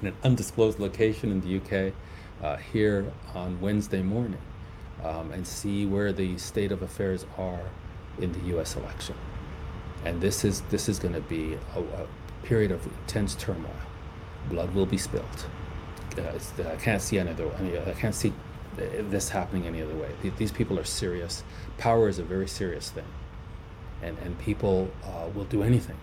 [0.01, 1.93] in an undisclosed location in the UK
[2.43, 4.41] uh, here on Wednesday morning
[5.05, 7.71] um, and see where the state of affairs are
[8.21, 8.77] in the U.S.
[8.77, 9.15] election.
[10.05, 12.07] And this is this is going to be a, a
[12.45, 13.75] period of intense turmoil.
[14.49, 15.47] Blood will be spilled.
[16.17, 16.39] Uh,
[16.73, 17.51] I can't see any other.
[17.87, 18.33] I can't see
[18.77, 20.11] this happening any other way.
[20.37, 21.43] These people are serious.
[21.79, 23.05] Power is a very serious thing,
[24.03, 25.97] and and people uh, will do anything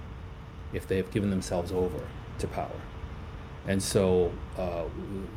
[0.73, 1.99] if they have given themselves over
[2.39, 2.81] to power.
[3.67, 4.83] And so, uh,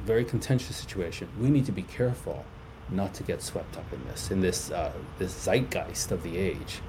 [0.05, 1.29] very contentious situation.
[1.41, 2.45] We need to be careful
[2.91, 6.81] not to get swept up in this, in this uh, this zeitgeist of the age,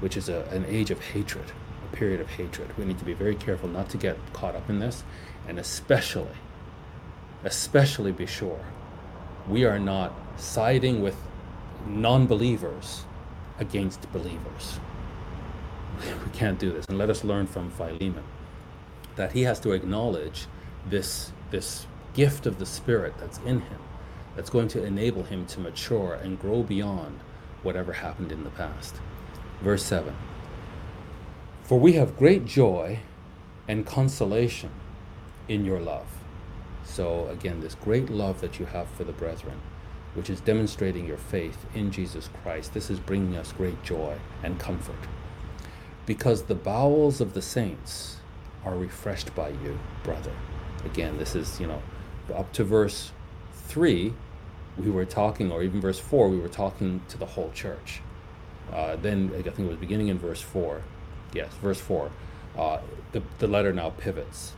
[0.00, 1.52] which is a, an age of hatred
[1.86, 2.76] a period of hatred.
[2.76, 5.04] We need to be very careful not to get caught up in this,
[5.48, 6.36] and especially,
[7.44, 8.60] especially be sure
[9.48, 11.16] we are not siding with
[11.86, 13.04] non believers
[13.58, 14.80] against believers.
[16.24, 16.86] We can't do this.
[16.86, 18.24] And let us learn from Philemon
[19.16, 20.46] that he has to acknowledge
[20.88, 23.80] this, this gift of the Spirit that's in him,
[24.34, 27.20] that's going to enable him to mature and grow beyond
[27.62, 28.96] whatever happened in the past.
[29.62, 30.14] Verse 7
[31.62, 33.00] For we have great joy
[33.66, 34.70] and consolation
[35.48, 36.06] in your love.
[36.84, 39.60] So, again, this great love that you have for the brethren,
[40.14, 44.58] which is demonstrating your faith in Jesus Christ, this is bringing us great joy and
[44.58, 44.94] comfort.
[46.06, 48.16] Because the bowels of the saints
[48.64, 50.32] are refreshed by you, brother.
[50.84, 51.82] Again, this is, you know,
[52.34, 53.12] up to verse
[53.52, 54.12] 3,
[54.78, 58.00] we were talking, or even verse 4, we were talking to the whole church.
[58.72, 60.82] Uh, then I think it was beginning in verse 4.
[61.32, 62.10] Yes, verse 4.
[62.56, 62.78] Uh,
[63.12, 64.54] the, the letter now pivots,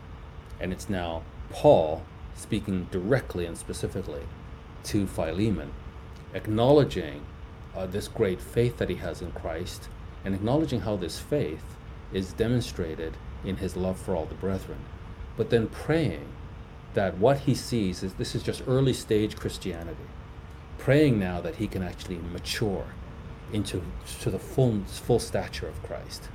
[0.61, 2.03] and it's now Paul
[2.35, 4.23] speaking directly and specifically
[4.85, 5.73] to Philemon,
[6.35, 7.25] acknowledging
[7.77, 9.89] uh, this great faith that he has in Christ,
[10.25, 11.63] and acknowledging how this faith
[12.13, 14.79] is demonstrated in his love for all the brethren,
[15.37, 16.27] but then praying
[16.95, 20.09] that what he sees is this is just early stage Christianity,
[20.79, 22.87] praying now that he can actually mature
[23.53, 23.83] into
[24.21, 26.29] to the full full stature of Christ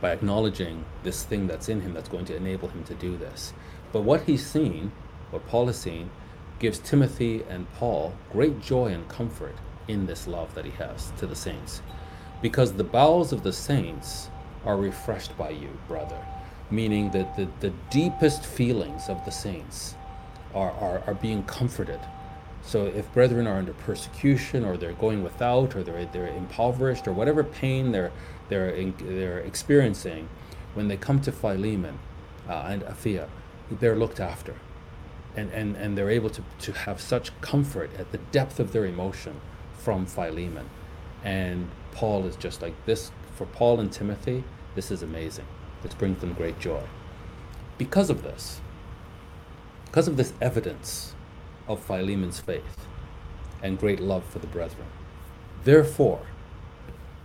[0.00, 3.52] by acknowledging this thing that's in him that's going to enable him to do this.
[3.92, 4.92] But what he's seen,
[5.30, 6.10] what Paul has seen,
[6.58, 9.56] gives Timothy and Paul great joy and comfort
[9.88, 11.82] in this love that he has to the saints.
[12.40, 14.28] Because the bowels of the saints
[14.64, 16.18] are refreshed by you, brother.
[16.70, 19.94] Meaning that the, the deepest feelings of the saints
[20.54, 22.00] are, are, are being comforted.
[22.62, 27.12] So if brethren are under persecution or they're going without or they're, they're impoverished or
[27.12, 28.12] whatever pain they're,
[28.48, 30.28] they're, in, they're experiencing,
[30.74, 31.98] when they come to Philemon
[32.48, 33.28] uh, and Apphia,
[33.70, 34.54] they're looked after.
[35.34, 38.84] And, and, and they're able to, to have such comfort at the depth of their
[38.84, 39.40] emotion
[39.78, 40.68] from Philemon.
[41.24, 44.42] And Paul is just like this for Paul and Timothy,
[44.74, 45.46] this is amazing.
[45.82, 46.82] This brings them great joy.
[47.78, 48.60] Because of this,
[49.84, 51.14] because of this evidence
[51.68, 52.88] of Philemon's faith
[53.62, 54.88] and great love for the brethren,
[55.62, 56.22] therefore,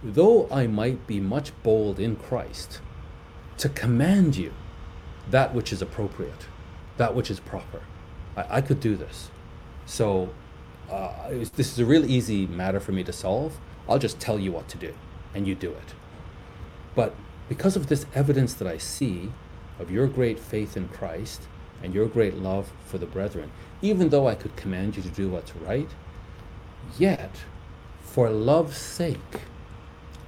[0.04, 2.80] though I might be much bold in Christ
[3.58, 4.54] to command you
[5.32, 6.48] that which is appropriate,
[6.98, 7.82] that which is proper.
[8.38, 9.32] I, I could do this.
[9.88, 10.30] So
[10.92, 13.60] uh, this is a real easy matter for me to solve.
[13.88, 14.94] I'll just tell you what to do,
[15.34, 15.94] and you do it.
[16.96, 17.16] But
[17.50, 19.32] because of this evidence that I see
[19.80, 21.44] of your great faith in Christ
[21.82, 25.30] and your great love for the brethren, even though I could command you to do
[25.30, 25.90] what's right,
[26.98, 27.44] yet,
[28.02, 29.42] for love's sake,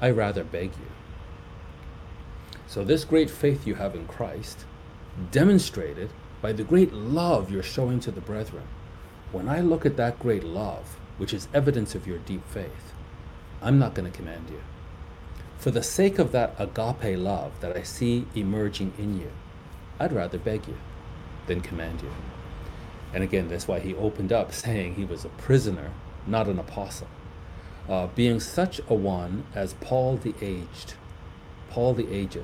[0.01, 0.91] I rather beg you.
[2.67, 4.65] So, this great faith you have in Christ
[5.31, 6.09] demonstrated
[6.41, 8.67] by the great love you're showing to the brethren.
[9.31, 12.84] When I look at that great love, which is evidence of your deep faith,
[13.61, 14.61] I'm not going to command you.
[15.57, 19.31] For the sake of that agape love that I see emerging in you,
[19.99, 20.77] I'd rather beg you
[21.47, 22.11] than command you.
[23.13, 25.91] And again, that's why he opened up saying he was a prisoner,
[26.27, 27.07] not an apostle.
[27.87, 30.95] Uh, being such a one as Paul the aged,
[31.69, 32.43] Paul the aged,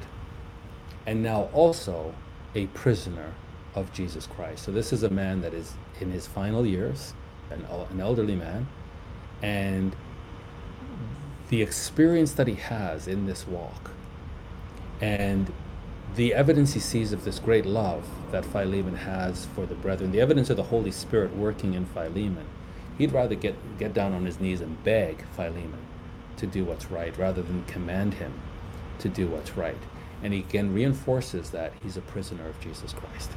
[1.06, 2.13] and now also
[2.56, 3.34] a prisoner
[3.76, 4.63] of Jesus Christ.
[4.63, 7.13] So this is a man that is in his final years,
[7.50, 8.67] an, an elderly man,
[9.41, 9.95] and
[11.51, 13.91] the experience that he has in this walk
[15.01, 15.51] and
[16.15, 20.21] the evidence he sees of this great love that Philemon has for the brethren, the
[20.21, 22.45] evidence of the Holy Spirit working in Philemon,
[22.97, 25.79] he'd rather get, get down on his knees and beg Philemon
[26.37, 28.33] to do what's right rather than command him
[28.99, 29.77] to do what's right.
[30.23, 33.31] And he again reinforces that he's a prisoner of Jesus Christ.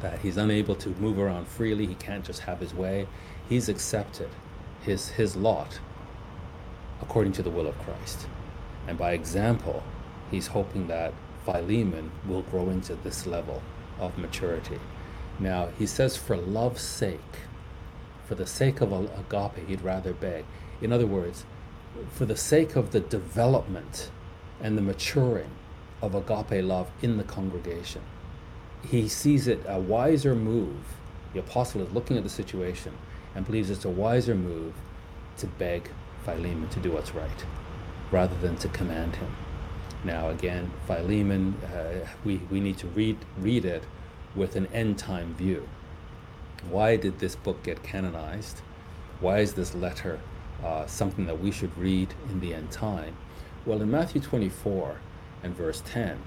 [0.00, 3.06] That he's unable to move around freely, he can't just have his way.
[3.46, 4.30] He's accepted
[4.82, 5.80] his, his lot
[7.06, 8.26] according to the will of Christ.
[8.88, 9.82] And by example,
[10.30, 11.12] he's hoping that
[11.44, 13.62] Philemon will grow into this level
[13.98, 14.78] of maturity.
[15.38, 17.20] Now, he says, for love's sake,
[18.26, 20.44] for the sake of agape, he'd rather beg.
[20.80, 21.44] In other words,
[22.10, 24.10] for the sake of the development
[24.60, 25.50] and the maturing
[26.00, 28.02] of agape love in the congregation.
[28.82, 30.84] He sees it a wiser move.
[31.32, 32.92] The apostle is looking at the situation
[33.34, 34.74] and believes it's a wiser move
[35.38, 35.90] to beg
[36.24, 37.44] Philemon to do what's right
[38.10, 39.34] rather than to command him.
[40.04, 43.84] Now, again, Philemon, uh, we, we need to read, read it
[44.34, 45.68] with an end time view.
[46.68, 48.60] Why did this book get canonized?
[49.20, 50.20] Why is this letter
[50.62, 53.16] uh, something that we should read in the end time?
[53.64, 54.98] Well, in Matthew 24,
[55.42, 56.18] and verse 10,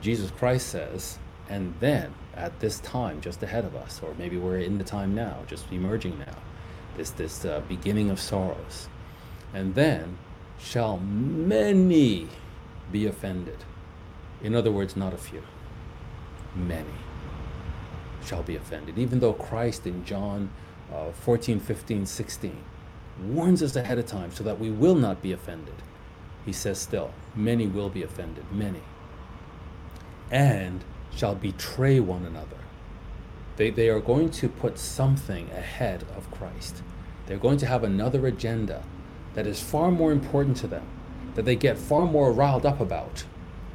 [0.00, 1.18] Jesus Christ says,
[1.48, 5.14] and then at this time just ahead of us, or maybe we're in the time
[5.14, 6.36] now, just emerging now,
[6.96, 8.88] this, this uh, beginning of sorrows.
[9.56, 10.18] And then
[10.58, 12.28] shall many
[12.92, 13.56] be offended.
[14.42, 15.42] In other words, not a few.
[16.54, 16.98] Many
[18.22, 18.98] shall be offended.
[18.98, 20.50] Even though Christ in John
[20.92, 22.64] uh, 14, 15, 16
[23.22, 25.76] warns us ahead of time so that we will not be offended,
[26.44, 28.82] he says still, many will be offended, many.
[30.30, 32.58] And shall betray one another.
[33.56, 36.82] They, they are going to put something ahead of Christ.
[37.24, 38.82] They're going to have another agenda
[39.36, 40.86] that is far more important to them,
[41.34, 43.24] that they get far more riled up about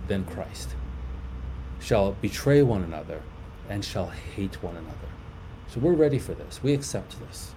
[0.08, 0.70] than Christ.
[1.80, 3.22] Shall betray one another
[3.70, 4.98] and shall hate one another.
[5.68, 6.64] So we're ready for this.
[6.64, 7.52] We accept this.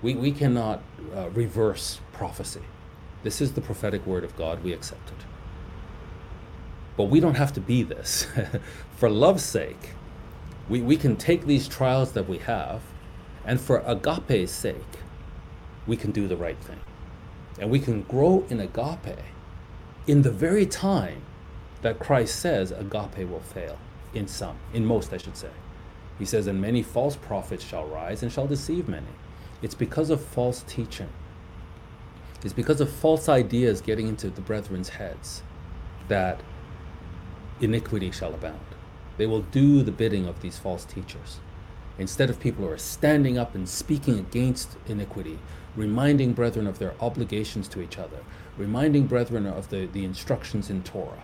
[0.00, 0.82] We, we cannot
[1.14, 2.62] uh, reverse prophecy.
[3.22, 4.64] This is the prophetic word of God.
[4.64, 5.26] We accept it.
[6.96, 8.26] But we don't have to be this.
[8.96, 9.90] for love's sake,
[10.70, 12.80] we, we can take these trials that we have,
[13.44, 14.76] and for agape's sake,
[15.86, 16.80] we can do the right thing.
[17.58, 19.18] And we can grow in agape
[20.06, 21.22] in the very time
[21.82, 23.78] that Christ says agape will fail,
[24.14, 25.50] in some, in most, I should say.
[26.18, 29.06] He says, And many false prophets shall rise and shall deceive many.
[29.60, 31.08] It's because of false teaching,
[32.44, 35.42] it's because of false ideas getting into the brethren's heads
[36.08, 36.40] that
[37.60, 38.58] iniquity shall abound.
[39.16, 41.38] They will do the bidding of these false teachers.
[41.98, 45.38] Instead of people who are standing up and speaking against iniquity,
[45.76, 48.18] reminding brethren of their obligations to each other,
[48.56, 51.22] reminding brethren of the, the instructions in Torah,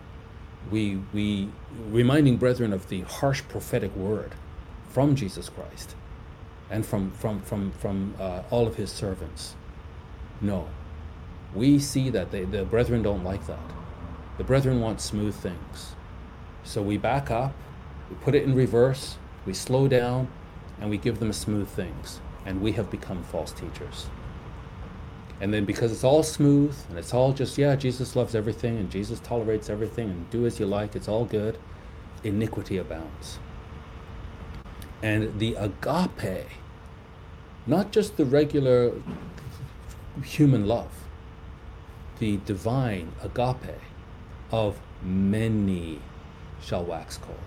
[0.71, 1.49] we, we
[1.89, 4.33] reminding brethren of the harsh prophetic word
[4.89, 5.95] from Jesus Christ
[6.69, 9.55] and from, from, from, from uh, all of his servants.
[10.41, 10.67] No.
[11.53, 13.59] We see that they, the brethren don't like that.
[14.37, 15.95] The brethren want smooth things.
[16.63, 17.53] So we back up,
[18.09, 20.27] we put it in reverse, we slow down,
[20.79, 22.21] and we give them smooth things.
[22.45, 24.07] And we have become false teachers.
[25.41, 28.91] And then because it's all smooth and it's all just, yeah, Jesus loves everything and
[28.91, 31.57] Jesus tolerates everything and do as you like, it's all good,
[32.23, 33.39] iniquity abounds.
[35.01, 36.47] And the agape,
[37.65, 38.91] not just the regular
[40.23, 40.91] human love,
[42.19, 43.79] the divine agape
[44.51, 45.99] of many
[46.61, 47.37] shall wax cold.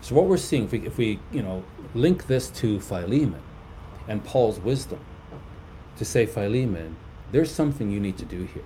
[0.00, 1.62] So what we're seeing, if we, if we you know
[1.94, 3.42] link this to Philemon
[4.08, 4.98] and Paul's wisdom,
[5.96, 6.96] to say Philemon,
[7.32, 8.62] there's something you need to do here.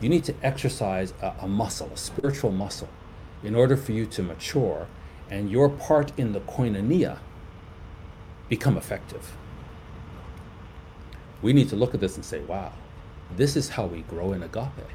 [0.00, 2.88] You need to exercise a, a muscle, a spiritual muscle,
[3.42, 4.86] in order for you to mature
[5.30, 7.18] and your part in the koinonia
[8.48, 9.36] become effective.
[11.42, 12.72] We need to look at this and say, wow,
[13.36, 14.90] this is how we grow in agape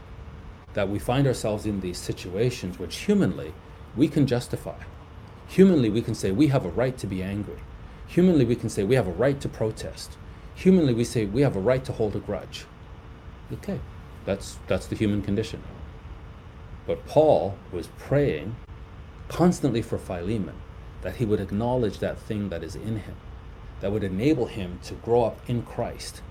[0.73, 3.53] that we find ourselves in these situations which humanly
[3.95, 4.77] we can justify.
[5.47, 7.59] Humanly, we can say we have a right to be angry.
[8.07, 10.17] Humanly, we can say we have a right to protest.
[10.55, 12.65] Humanly, we say we have a right to hold a grudge.
[13.51, 13.79] Okay,
[14.25, 15.61] that's, that's the human condition.
[16.85, 18.55] But Paul was praying
[19.27, 20.55] constantly for Philemon
[21.01, 23.15] that he would acknowledge that thing that is in him,
[23.79, 26.21] that would enable him to grow up in Christ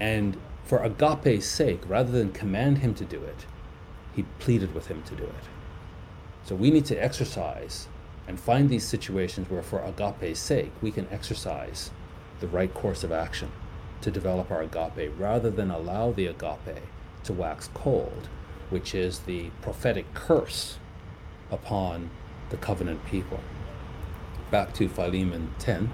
[0.00, 3.46] and for agape's sake, rather than command him to do it,
[4.16, 5.44] he pleaded with him to do it.
[6.44, 7.86] So we need to exercise
[8.26, 11.90] and find these situations where, for agape's sake, we can exercise
[12.40, 13.52] the right course of action
[14.00, 16.82] to develop our agape rather than allow the agape
[17.24, 18.28] to wax cold,
[18.70, 20.78] which is the prophetic curse
[21.50, 22.10] upon
[22.48, 23.40] the covenant people.
[24.50, 25.90] Back to Philemon 10.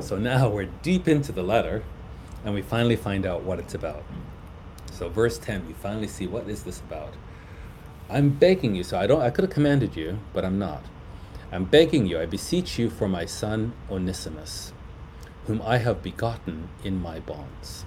[0.00, 1.82] So now we're deep into the letter,
[2.44, 4.04] and we finally find out what it's about.
[4.92, 7.14] So verse 10, we finally see what is this about.
[8.08, 10.84] I'm begging you, so I don't I could have commanded you, but I'm not.
[11.54, 14.72] I'm begging you, I beseech you for my son Onesimus,
[15.46, 17.84] whom I have begotten in my bonds.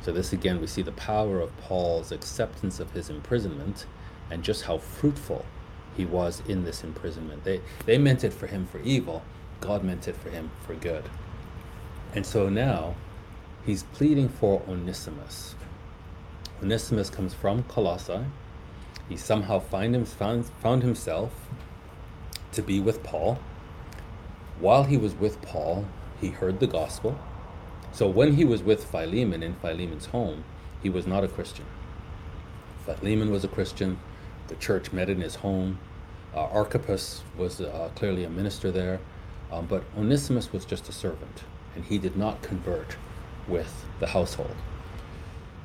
[0.00, 3.84] So this again we see the power of Paul's acceptance of his imprisonment
[4.30, 5.44] and just how fruitful
[5.94, 7.44] he was in this imprisonment.
[7.44, 9.22] They they meant it for him for evil,
[9.60, 11.04] God meant it for him for good.
[12.14, 12.94] And so now
[13.66, 15.54] he's pleading for Onesimus.
[16.62, 18.24] Onesimus comes from Colossae.
[19.06, 21.30] He somehow find him, found, found himself
[22.52, 23.38] to be with Paul.
[24.58, 25.86] While he was with Paul,
[26.20, 27.18] he heard the gospel.
[27.92, 30.44] So when he was with Philemon in Philemon's home,
[30.82, 31.66] he was not a Christian.
[32.84, 33.98] Philemon was a Christian.
[34.48, 35.78] The church met in his home.
[36.34, 39.00] Uh, Archippus was uh, clearly a minister there.
[39.50, 41.42] Um, but Onesimus was just a servant,
[41.74, 42.96] and he did not convert
[43.48, 44.54] with the household.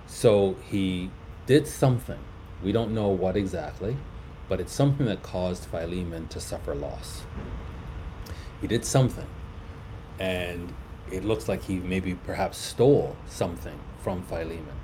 [0.07, 1.11] So he
[1.45, 2.19] did something.
[2.63, 3.97] We don't know what exactly,
[4.47, 7.23] but it's something that caused Philemon to suffer loss.
[8.61, 9.27] He did something.
[10.19, 10.73] And
[11.11, 14.75] it looks like he maybe perhaps stole something from Philemon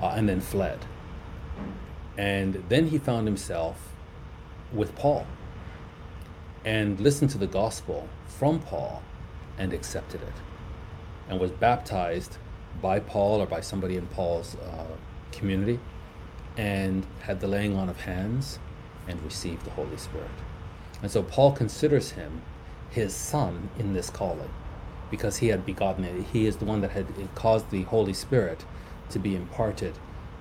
[0.00, 0.84] uh, and then fled.
[2.16, 3.92] And then he found himself
[4.72, 5.26] with Paul
[6.64, 9.02] and listened to the gospel from Paul
[9.58, 10.34] and accepted it
[11.28, 12.38] and was baptized
[12.80, 14.86] by Paul or by somebody in Paul's uh,
[15.30, 15.78] community
[16.56, 18.58] and had the laying on of hands
[19.08, 20.30] and receive the Holy Spirit.
[21.02, 22.42] And so Paul considers him
[22.90, 24.50] his son in this calling
[25.10, 26.26] because he had begotten it.
[26.32, 28.64] He is the one that had caused the Holy Spirit
[29.10, 29.94] to be imparted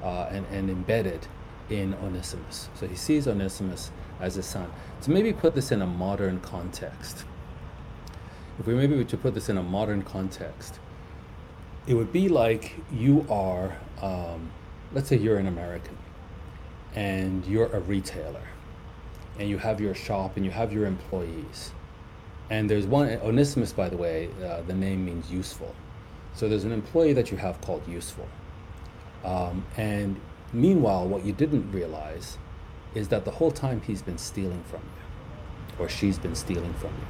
[0.04, 1.28] uh, and, and embedded
[1.70, 2.70] in Onesimus.
[2.76, 4.72] So he sees Onesimus as his son.
[5.02, 7.26] To maybe put this in a modern context,
[8.60, 10.80] if we maybe were to put this in a modern context,
[11.88, 14.52] it would be like you are, um,
[14.94, 15.98] let's say you're an American
[16.96, 18.44] and you're a retailer
[19.40, 21.72] and you have your shop and you have your employees.
[22.50, 25.74] And there's one, Onesimus, by the way, uh, the name means useful.
[26.34, 28.28] So there's an employee that you have called useful.
[29.24, 30.20] Um, and
[30.54, 32.38] meanwhile, what you didn't realize
[32.94, 36.90] is that the whole time he's been stealing from you, or she's been stealing from
[36.90, 37.08] you.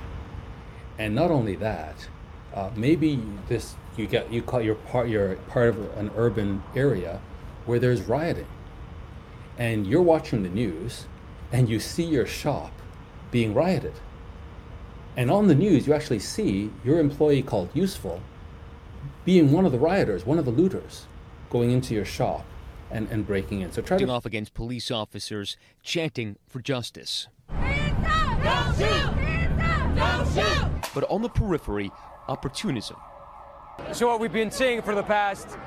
[1.00, 2.08] And not only that,
[2.54, 7.20] uh, maybe this you get you call you're part you're part of an urban area
[7.66, 8.48] where there's rioting,
[9.58, 11.06] and you're watching the news,
[11.52, 12.72] and you see your shop
[13.32, 13.94] being rioted.
[15.18, 18.22] And on the news, you actually see your employee called Useful
[19.26, 21.06] being one of the rioters, one of the looters,
[21.50, 22.46] going into your shop
[22.90, 23.72] and, and breaking in.
[23.72, 27.28] So try to off against police officers chanting for justice.
[27.50, 29.96] Don't shoot!
[29.96, 30.92] Don't shoot!
[30.94, 31.92] But on the periphery,
[32.28, 32.98] opportunism.
[33.94, 35.58] So what we've been seeing for the past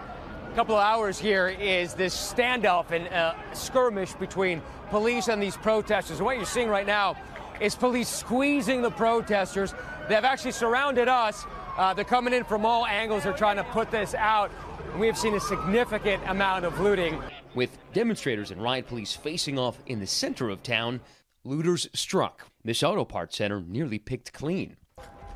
[0.55, 6.19] couple of hours here is this standoff and uh, skirmish between police and these protesters.
[6.19, 7.17] And what you're seeing right now
[7.61, 9.75] is police squeezing the protesters.
[10.07, 11.45] They have actually surrounded us.
[11.77, 13.25] Uh, they're coming in from all angles.
[13.25, 14.53] They're trying to put this out.
[14.93, 17.21] And we have seen a significant amount of looting.
[17.57, 21.01] With demonstrators and riot police facing off in the center of town,
[21.43, 22.47] looters struck.
[22.63, 24.77] This auto parts center nearly picked clean.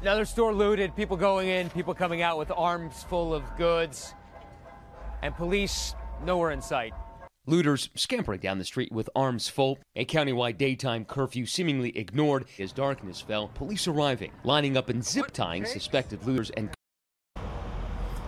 [0.00, 4.14] Another store looted, people going in, people coming out with arms full of goods,
[5.22, 5.94] and police
[6.24, 6.92] nowhere in sight.
[7.46, 9.78] Looters scampering down the street with arms full.
[9.96, 13.48] A countywide daytime curfew seemingly ignored as darkness fell.
[13.48, 16.68] Police arriving, lining up and zip tying suspected looters and.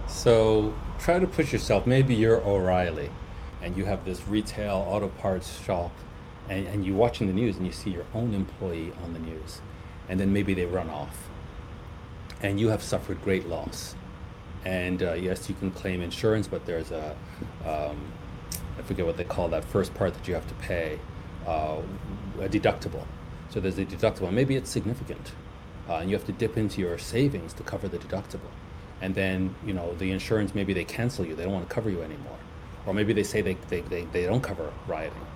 [0.08, 1.86] So try to push yourself.
[1.86, 3.10] Maybe you're O'Reilly
[3.62, 5.92] and you have this retail auto parts shop
[6.48, 9.60] and, and you're watching the news and you see your own employee on the news
[10.08, 11.28] and then maybe they run off
[12.42, 13.94] and you have suffered great loss.
[14.64, 17.16] And uh, yes, you can claim insurance, but there's a,
[17.64, 17.98] um,
[18.78, 20.98] I forget what they call that first part that you have to pay,
[21.46, 21.78] uh,
[22.40, 23.04] a deductible.
[23.48, 24.32] So there's a deductible.
[24.32, 25.32] Maybe it's significant,
[25.88, 28.50] uh, and you have to dip into your savings to cover the deductible.
[29.00, 31.88] And then you know the insurance maybe they cancel you; they don't want to cover
[31.88, 32.38] you anymore,
[32.86, 35.26] or maybe they say they they, they, they don't cover rioting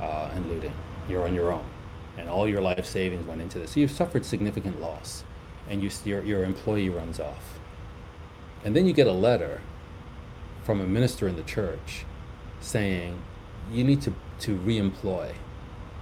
[0.00, 0.72] uh, and looting.
[1.08, 1.64] You're on your own,
[2.16, 3.72] and all your life savings went into this.
[3.72, 5.24] So you've suffered significant loss
[5.68, 7.58] and you, your, your employee runs off.
[8.64, 9.60] And then you get a letter
[10.64, 12.04] from a minister in the church
[12.60, 13.20] saying
[13.70, 15.34] you need to, to re-employ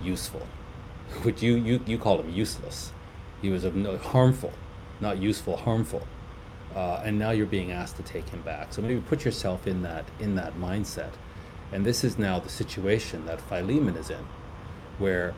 [0.03, 0.47] useful,
[1.23, 2.93] which you, you, you call him useless.
[3.41, 4.53] He was of no, harmful,
[5.01, 6.07] not useful, harmful.
[6.75, 8.73] Uh, and now you're being asked to take him back.
[8.73, 11.11] So maybe put yourself in that in that mindset.
[11.73, 14.25] And this is now the situation that Philemon is in,
[14.99, 15.35] where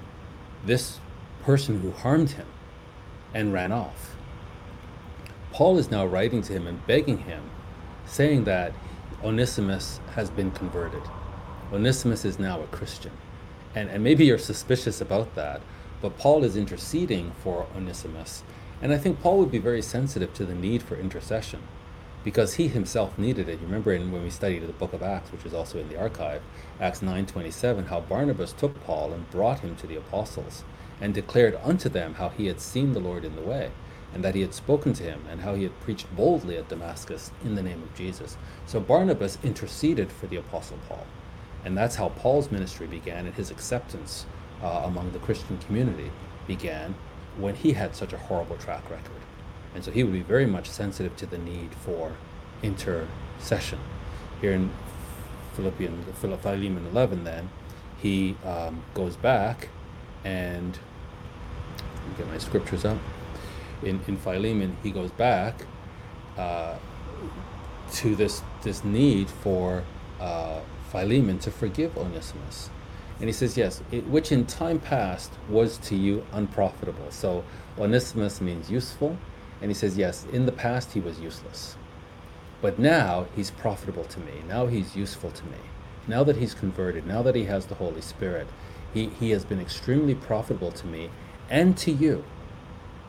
[0.65, 0.99] this
[1.43, 2.47] person who harmed him
[3.35, 4.12] and ran off.
[5.53, 7.51] Paul is now writing to him and begging him,
[8.07, 8.73] saying that
[9.23, 11.03] Onesimus has been converted.
[11.73, 13.13] Onesimus is now a Christian.
[13.75, 15.61] And, and maybe you're suspicious about that,
[16.01, 18.43] but Paul is interceding for Onesimus.
[18.81, 21.61] And I think Paul would be very sensitive to the need for intercession
[22.25, 23.61] because he himself needed it.
[23.61, 26.01] You remember in, when we studied the book of Acts, which is also in the
[26.01, 26.43] archive,
[26.81, 30.65] Acts 9:27, how Barnabas took Paul and brought him to the apostles
[31.01, 33.71] and declared unto them how he had seen the Lord in the way,
[34.15, 37.31] and that he had spoken to him, and how he had preached boldly at Damascus
[37.45, 38.37] in the name of Jesus.
[38.67, 41.07] So Barnabas interceded for the Apostle Paul.
[41.65, 44.27] And that's how Paul's ministry began, and his acceptance
[44.63, 46.11] uh, among the Christian community
[46.47, 46.95] began
[47.39, 49.23] when he had such a horrible track record.
[49.75, 52.13] And so he would be very much sensitive to the need for
[52.63, 53.79] intercession.
[54.41, 54.71] Here in
[55.55, 57.49] Philippians, Philemon 11, then,
[57.99, 59.69] he um, goes back
[60.25, 60.79] and
[61.95, 62.99] let me get my scriptures up.
[63.83, 65.67] In, in Philemon, he goes back
[66.37, 66.77] uh,
[67.93, 69.85] to this, this need for
[70.21, 70.61] uh,
[70.91, 72.71] Philemon to forgive Onesimus.
[73.19, 77.11] And he says, Yes, it, which in time past was to you unprofitable.
[77.11, 77.45] So
[77.79, 79.17] Onesimus means useful,
[79.61, 81.77] And he says, Yes, in the past he was useless.
[82.61, 84.43] But now he's profitable to me.
[84.49, 85.59] Now he's useful to me.
[86.09, 88.49] Now that he's converted, now that he has the Holy Spirit,
[88.93, 91.11] he, he has been extremely profitable to me
[91.49, 92.25] and to you.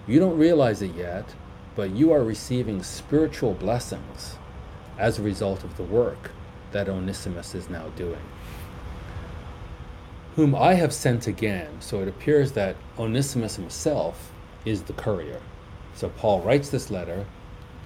[0.06, 1.34] You don't realize it yet,
[1.76, 4.36] but you are receiving spiritual blessings
[4.97, 6.32] as a result of the work
[6.72, 8.22] that Onesimus is now doing.
[10.36, 11.70] Whom I have sent again.
[11.80, 14.32] So it appears that Onesimus himself
[14.66, 15.39] is the courier.
[15.93, 17.26] So Paul writes this letter,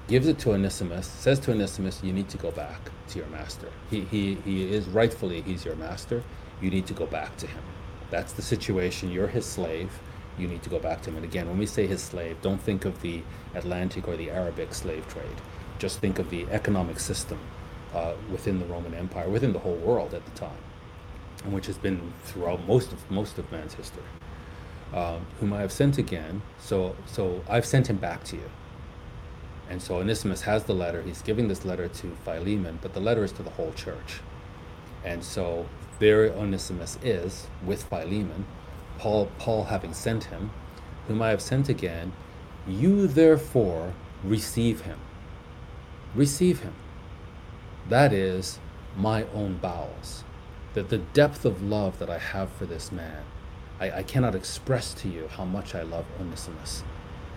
[0.08, 3.70] gives it to Onesimus, says to Onesimus, You need to go back to your master.
[3.90, 6.24] He, he, he is rightfully, he's your master.
[6.62, 7.64] You need to go back to him.
[8.10, 9.12] That's the situation.
[9.12, 9.92] You're his slave.
[10.38, 11.16] You need to go back to him.
[11.16, 13.22] And again, when we say his slave, don't think of the
[13.56, 15.42] Atlantic or the Arabic slave trade.
[15.80, 17.40] Just think of the economic system
[17.94, 20.64] uh, within the Roman Empire, within the whole world at the time,
[21.44, 24.04] and which has been throughout most of most of man's history.
[24.94, 26.42] Um, whom I have sent again.
[26.60, 28.50] So so I've sent him back to you.
[29.70, 31.02] And so Onesimus has the letter.
[31.02, 34.22] He's giving this letter to Philemon, but the letter is to the whole church.
[35.04, 35.68] And so
[36.00, 38.46] there Onesimus is with Philemon,
[38.98, 40.52] Paul, Paul having sent him,
[41.08, 42.14] whom I have sent again,
[42.68, 43.94] you therefore
[44.24, 45.00] receive him.
[46.16, 46.74] Receive him.
[47.90, 48.60] That is
[48.96, 50.24] my own bowels.
[50.74, 53.24] That the depth of love that I have for this man,
[53.80, 56.84] I, I cannot express to you how much I love Onesimus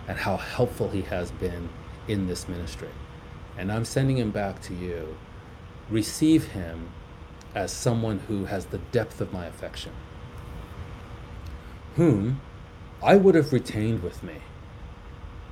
[0.08, 1.68] and how helpful he has been
[2.08, 2.88] in this ministry.
[3.56, 5.16] And I'm sending him back to you.
[5.88, 6.90] Receive him
[7.54, 9.92] as someone who has the depth of my affection,
[11.96, 12.40] whom
[13.02, 14.36] I would have retained with me.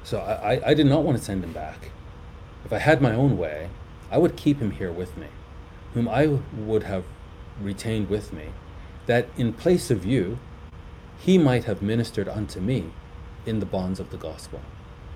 [0.04, 1.90] So I, I, I did not want to send him back.
[2.64, 3.70] If I had my own way,
[4.10, 5.28] I would keep him here with me,
[5.94, 7.04] whom I would have
[7.60, 8.46] retained with me,
[9.06, 10.38] that in place of you,
[11.18, 12.90] he might have ministered unto me
[13.44, 14.60] in the bonds of the gospel.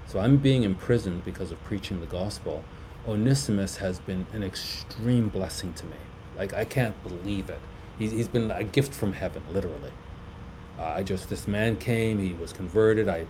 [0.07, 2.65] So I'm being imprisoned because of preaching the gospel.
[3.07, 5.97] Onesimus has been an extreme blessing to me.
[6.37, 7.61] Like I can't believe it.
[7.99, 9.93] He's, he's been a gift from heaven, literally.
[10.83, 12.19] I just this man came.
[12.19, 13.09] He was converted.
[13.09, 13.27] I,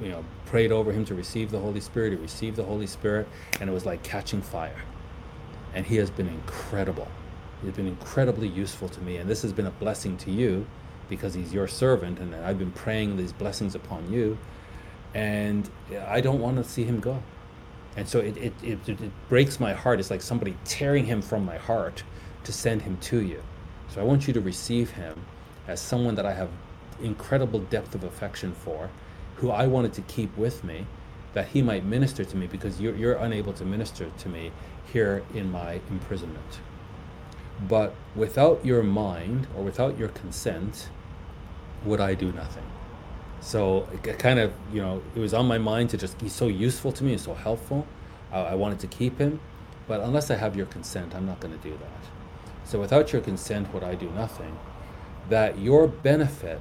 [0.00, 2.12] you know, prayed over him to receive the Holy Spirit.
[2.12, 3.28] He received the Holy Spirit,
[3.60, 4.82] and it was like catching fire.
[5.74, 7.08] And he has been incredible.
[7.62, 10.66] He's been incredibly useful to me, and this has been a blessing to you,
[11.08, 14.36] because he's your servant, and I've been praying these blessings upon you,
[15.14, 15.70] and
[16.08, 17.22] I don't want to see him go.
[17.96, 20.00] And so it, it, it, it breaks my heart.
[20.00, 22.02] It's like somebody tearing him from my heart
[22.44, 23.42] to send him to you.
[23.88, 25.24] So I want you to receive him
[25.68, 26.48] as someone that I have
[27.02, 28.90] incredible depth of affection for,
[29.36, 30.86] who I wanted to keep with me,
[31.34, 34.52] that he might minister to me because you're, you're unable to minister to me
[34.92, 36.60] here in my imprisonment.
[37.68, 40.88] But without your mind or without your consent,
[41.84, 42.64] would I do nothing.
[43.40, 46.46] So it kind of, you know, it was on my mind to just, he's so
[46.46, 47.86] useful to me, he's so helpful.
[48.30, 49.40] I, I wanted to keep him.
[49.88, 52.08] But unless I have your consent, I'm not going to do that.
[52.64, 54.56] So without your consent would I do nothing,
[55.28, 56.60] that your benefit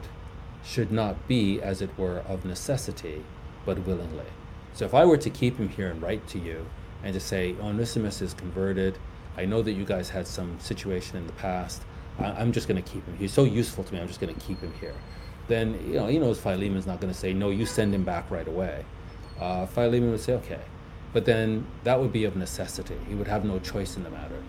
[0.64, 3.24] should not be, as it were, of necessity,
[3.66, 4.26] but willingly.
[4.74, 6.66] So if I were to keep him here and write to you
[7.04, 8.98] and to say, Onesimus is converted,
[9.38, 11.82] I know that you guys had some situation in the past,
[12.20, 13.18] I, am just going to keep him.
[13.18, 14.96] He's so useful to me, I'm just going to keep him here.
[15.48, 18.30] Then, you know, he knows Philemon's not going to say, no, you send him back
[18.30, 18.86] right away.
[19.40, 20.62] Uh, Philemon would say, okay.
[21.14, 22.98] But then that would be of necessity.
[23.08, 24.42] He would have no choice in the matter.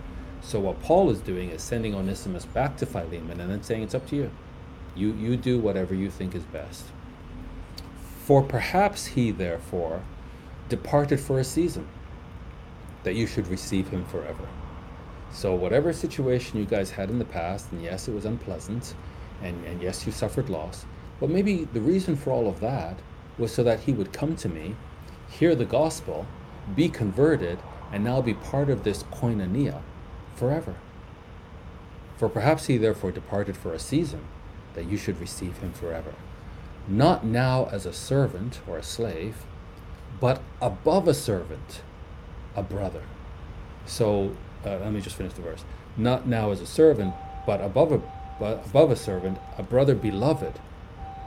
[0.42, 3.94] So what Paul is doing is sending Onesimus back to Philemon and then saying, It's
[3.94, 4.30] up to you.
[4.94, 6.84] You, you do whatever you think is best.
[8.24, 10.02] For perhaps he, therefore,
[10.68, 11.88] departed for a season,
[13.02, 14.46] that you should receive him forever.
[15.32, 18.94] So, whatever situation you guys had in the past, and yes, it was unpleasant,
[19.42, 20.84] and, and yes, you suffered loss,
[21.20, 22.98] but maybe the reason for all of that
[23.38, 24.76] was so that he would come to me,
[25.30, 26.26] hear the gospel,
[26.76, 27.58] be converted,
[27.92, 29.80] and now be part of this koinonia
[30.36, 30.76] forever.
[32.16, 34.24] For perhaps he therefore departed for a season,
[34.74, 36.14] that you should receive him forever.
[36.88, 39.44] Not now as a servant or a slave,
[40.20, 41.82] but above a servant,
[42.56, 43.02] a brother.
[43.86, 45.64] So uh, let me just finish the verse.
[45.96, 47.14] Not now as a servant,
[47.46, 48.02] but above a
[48.40, 50.58] but above a servant, a brother beloved,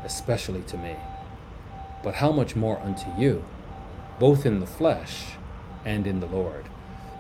[0.04, 0.98] especially to me.
[2.04, 3.46] But how much more unto you,
[4.20, 5.36] both in the flesh
[5.86, 6.66] and in the Lord.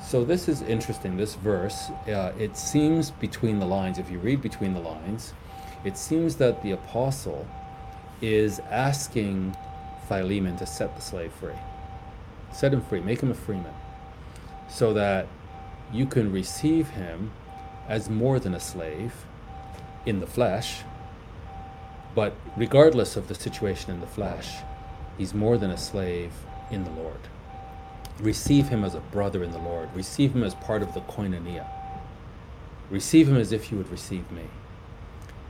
[0.04, 1.18] So this is interesting.
[1.18, 3.98] This verse, uh, it seems between the lines.
[3.98, 5.34] If you read between the lines,
[5.86, 7.48] it seems that the apostle
[8.22, 9.56] is asking
[10.08, 11.54] Philemon to set the slave free,
[12.52, 13.74] set him free, make him a freeman,
[14.68, 15.28] so that
[15.94, 17.32] you can receive him
[17.88, 19.14] as more than a slave
[20.06, 20.82] in the flesh.
[22.16, 24.58] But regardless of the situation in the flesh,
[25.18, 26.32] he's more than a slave
[26.72, 27.20] in the Lord.
[28.20, 29.90] Receive him as a brother in the Lord.
[29.94, 31.68] Receive him as part of the koinonia.
[32.90, 34.46] Receive him as if you would receive me.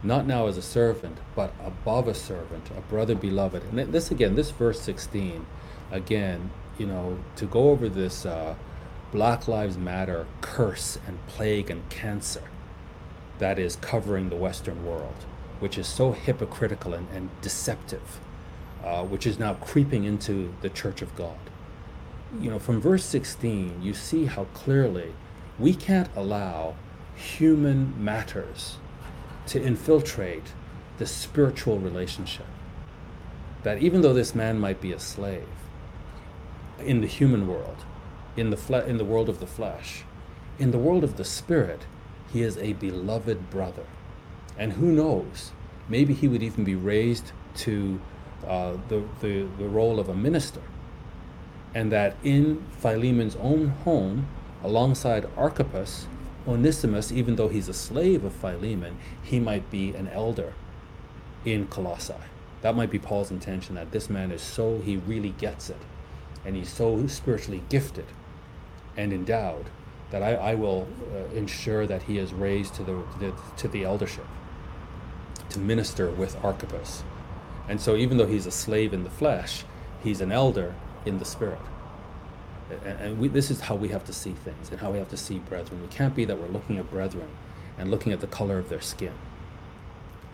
[0.05, 3.63] Not now as a servant, but above a servant, a brother beloved.
[3.63, 5.47] And this again, this verse 16,
[5.89, 8.53] again, you know, to go over this uh,
[9.11, 12.43] Black Lives Matter curse and plague and cancer
[13.39, 15.25] that is covering the Western world,
[15.59, 18.19] which is so hypocritical and, and deceptive,
[18.83, 21.39] uh, which is now creeping into the Church of God.
[22.39, 25.15] You know, from verse 16, you see how clearly
[25.57, 26.75] we can't allow
[27.15, 28.77] human matters
[29.47, 30.53] to infiltrate
[30.97, 32.45] the spiritual relationship.
[33.63, 35.47] That even though this man might be a slave
[36.79, 37.85] in the human world,
[38.37, 40.03] in the, fle- in the world of the flesh,
[40.59, 41.85] in the world of the spirit,
[42.31, 43.85] he is a beloved brother.
[44.57, 45.51] And who knows,
[45.89, 47.99] maybe he would even be raised to
[48.45, 50.61] uh, the, the, the role of a minister.
[51.73, 54.27] And that in Philemon's own home,
[54.63, 56.07] alongside Archippus,
[56.47, 60.53] Onesimus, even though he's a slave of Philemon, he might be an elder
[61.43, 62.13] in Colossae.
[62.61, 65.81] That might be Paul's intention that this man is so, he really gets it.
[66.45, 68.05] And he's so spiritually gifted
[68.95, 69.65] and endowed
[70.11, 73.83] that I, I will uh, ensure that he is raised to the, the, to the
[73.83, 74.25] eldership,
[75.49, 77.03] to minister with Archippus.
[77.67, 79.63] And so, even though he's a slave in the flesh,
[80.03, 80.75] he's an elder
[81.05, 81.59] in the spirit.
[82.83, 85.17] And, we, this is how we have to see things and how we have to
[85.17, 85.81] see brethren.
[85.81, 87.27] We can't be that we're looking at brethren
[87.77, 89.13] and looking at the color of their skin,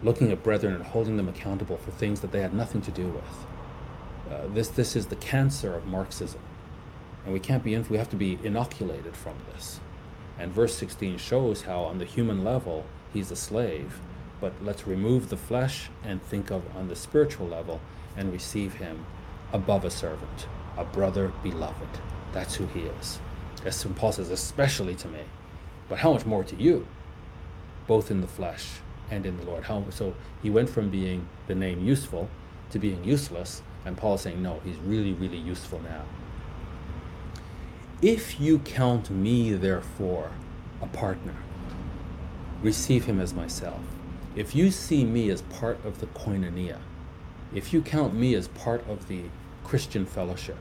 [0.02, 3.08] looking at brethren and holding them accountable for things that they had nothing to do
[3.08, 4.32] with.
[4.32, 6.40] Uh, this, this is the cancer of Marxism
[7.24, 9.80] and we can't be, in, we have to be inoculated from this.
[10.40, 14.00] And verse 16 shows how, on the human level, he's a slave.
[14.40, 17.80] But let's remove the flesh and think of on the spiritual level
[18.18, 19.06] and receive him
[19.54, 22.11] above a servant, a brother beloved.
[22.34, 23.20] That's who he is.
[23.66, 25.20] As Paul says, especially to me.
[25.90, 26.88] But how much more to you,
[27.88, 28.80] both in the flesh
[29.10, 29.66] and in the Lord?
[29.66, 32.30] How, so he went from being the name useful
[32.72, 36.06] to being useless, and Paul is saying, no, he's really, really useful now.
[38.02, 40.32] If you count me, therefore,
[40.82, 41.36] a partner,
[42.64, 43.82] receive him as myself.
[44.36, 46.80] If you see me as part of the koinonia,
[47.54, 49.24] if you count me as part of the
[49.64, 50.58] Christian fellowship,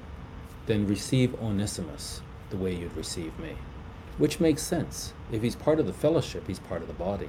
[0.70, 3.56] then receive Onesimus the way you'd receive me.
[4.18, 5.12] Which makes sense.
[5.32, 7.28] If he's part of the fellowship, he's part of the body.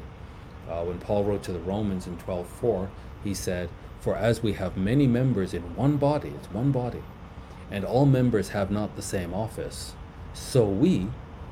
[0.70, 2.90] Uh, when Paul wrote to the Romans in 12:4,
[3.24, 3.70] he said,
[4.00, 7.02] "For as we have many members in one body, it's one body,
[7.72, 9.96] and all members have not the same office,
[10.34, 11.08] so we,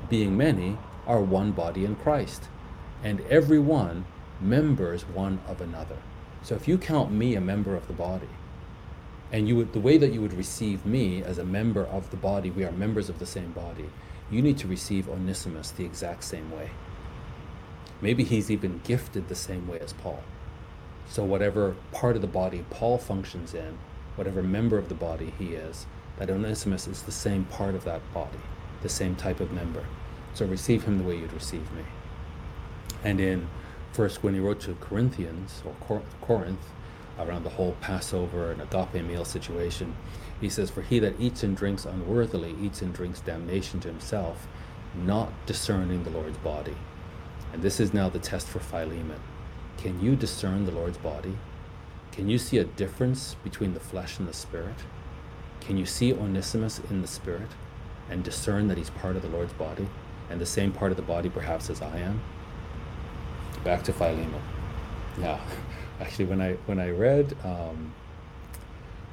[0.08, 0.78] being many,
[1.08, 2.48] are one body in Christ,
[3.02, 4.04] and every one
[4.40, 5.96] members one of another.
[6.42, 8.28] So if you count me a member of the body,
[9.32, 12.16] and you would, the way that you would receive me as a member of the
[12.16, 13.88] body, we are members of the same body,
[14.30, 16.70] you need to receive Onesimus the exact same way.
[18.00, 20.22] Maybe he's even gifted the same way as Paul.
[21.08, 23.78] So, whatever part of the body Paul functions in,
[24.16, 25.86] whatever member of the body he is,
[26.18, 28.38] that Onesimus is the same part of that body
[28.82, 29.84] the same type of member.
[30.34, 31.82] So receive him the way you'd receive me.
[33.04, 33.48] And in
[33.92, 36.64] first, when he wrote to Corinthians or Cor- Corinth,
[37.24, 39.94] around the whole Passover and agape meal situation,
[40.40, 44.46] he says, For he that eats and drinks unworthily eats and drinks damnation to himself,
[44.94, 46.76] not discerning the Lord's body.
[47.52, 49.20] And this is now the test for Philemon.
[49.76, 51.36] Can you discern the Lord's body?
[52.12, 54.76] Can you see a difference between the flesh and the spirit?
[55.60, 57.50] Can you see Onesimus in the spirit?
[58.10, 59.88] and discern that he's part of the Lord's body
[60.28, 62.20] and the same part of the body perhaps as I am.
[63.64, 64.42] Back to Philemon.
[65.18, 65.40] Yeah,
[66.00, 67.92] actually, when I when I read um,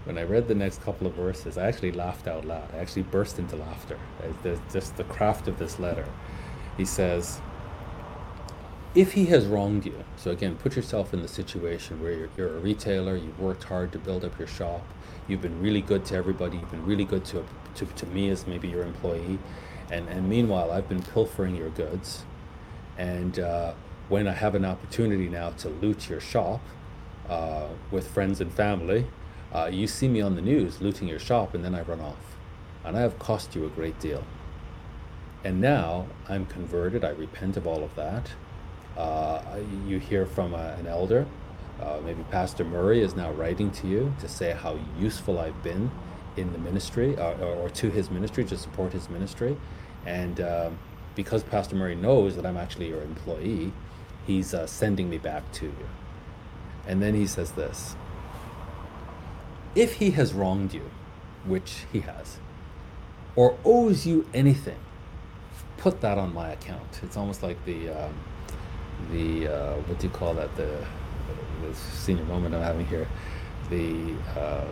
[0.06, 2.70] when I read the next couple of verses, I actually laughed out loud.
[2.74, 4.00] I actually burst into laughter.
[4.42, 6.06] There's just the craft of this letter.
[6.78, 7.42] He says,
[8.96, 12.56] if he has wronged you, so again, put yourself in the situation where you're, you're,
[12.56, 14.82] a retailer, you've worked hard to build up your shop,
[15.28, 18.48] you've been really good to everybody, you've been really good to, to, to me as
[18.48, 19.40] maybe your employee,
[19.92, 22.24] and, and meanwhile, I've been pilfering your goods.
[22.98, 23.74] And uh,
[24.10, 26.62] when I have an opportunity now to loot your shop
[27.30, 29.08] uh, with friends and family,
[29.54, 32.38] uh, you see me on the news looting your shop, and then I run off.
[32.84, 34.24] And I have cost you a great deal.
[35.44, 38.32] And now I'm converted, I repent of all of that
[38.98, 39.42] uh,
[39.86, 41.26] you hear from a, an elder.
[41.80, 45.92] Uh, maybe Pastor Murray is now writing to you to say how useful I've been
[46.36, 49.56] in the ministry uh, or, or, to his ministry to support his ministry.
[50.06, 50.80] And um,
[51.16, 53.72] because Pastor Murray knows that I'm actually your employee,
[54.26, 55.88] he's uh, sending me back to you.
[56.88, 57.96] And then he says this
[59.76, 60.90] If he has wronged you,
[61.46, 62.38] which he has,
[63.36, 64.80] or owes you anything,
[65.78, 67.00] put that on my account.
[67.04, 68.14] It's almost like the um,
[69.12, 70.86] the uh, what do you call that the
[71.62, 73.08] the senior moment I'm having here,
[73.70, 74.66] the uh,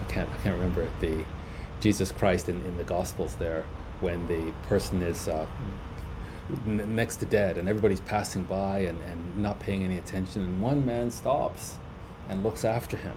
[0.00, 1.00] I can't I can't remember it.
[1.00, 1.24] the
[1.80, 3.64] Jesus Christ in, in the Gospels there
[4.00, 5.46] when the person is uh,
[6.66, 10.60] n- next to dead and everybody's passing by and, and not paying any attention and
[10.60, 11.76] one man stops
[12.28, 13.16] and looks after him.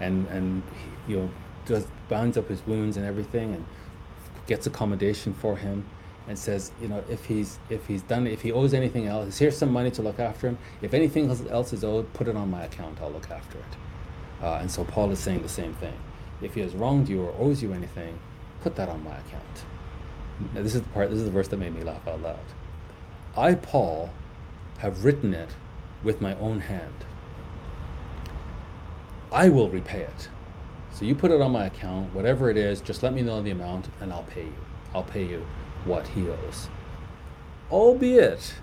[0.00, 0.62] And and
[1.06, 1.30] he, you know
[1.66, 3.64] does binds up his wounds and everything and
[4.46, 5.86] gets accommodation for him
[6.28, 9.56] and says you know if he's if he's done if he owes anything else here's
[9.56, 10.58] some money to look after him.
[10.80, 14.42] If anything else is owed put it on my account i'll look after it.
[14.42, 15.94] Uh, and so paul is saying the same thing.
[16.40, 18.18] If he has wronged you or owes you anything
[18.60, 19.64] put that on my account
[20.54, 22.38] now, this is the part this is the verse that made me laugh out loud
[23.36, 24.10] i paul
[24.78, 25.50] have written it
[26.02, 27.04] with my own hand
[29.32, 30.28] I will repay it.
[30.92, 33.50] So you put it on my account, whatever it is, just let me know the
[33.50, 34.64] amount and I'll pay you.
[34.94, 35.46] I'll pay you
[35.86, 36.68] what he owes.
[37.70, 38.56] Albeit,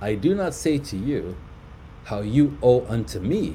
[0.00, 1.36] I do not say to you
[2.06, 3.54] how you owe unto me,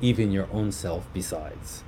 [0.00, 1.84] even your own self besides.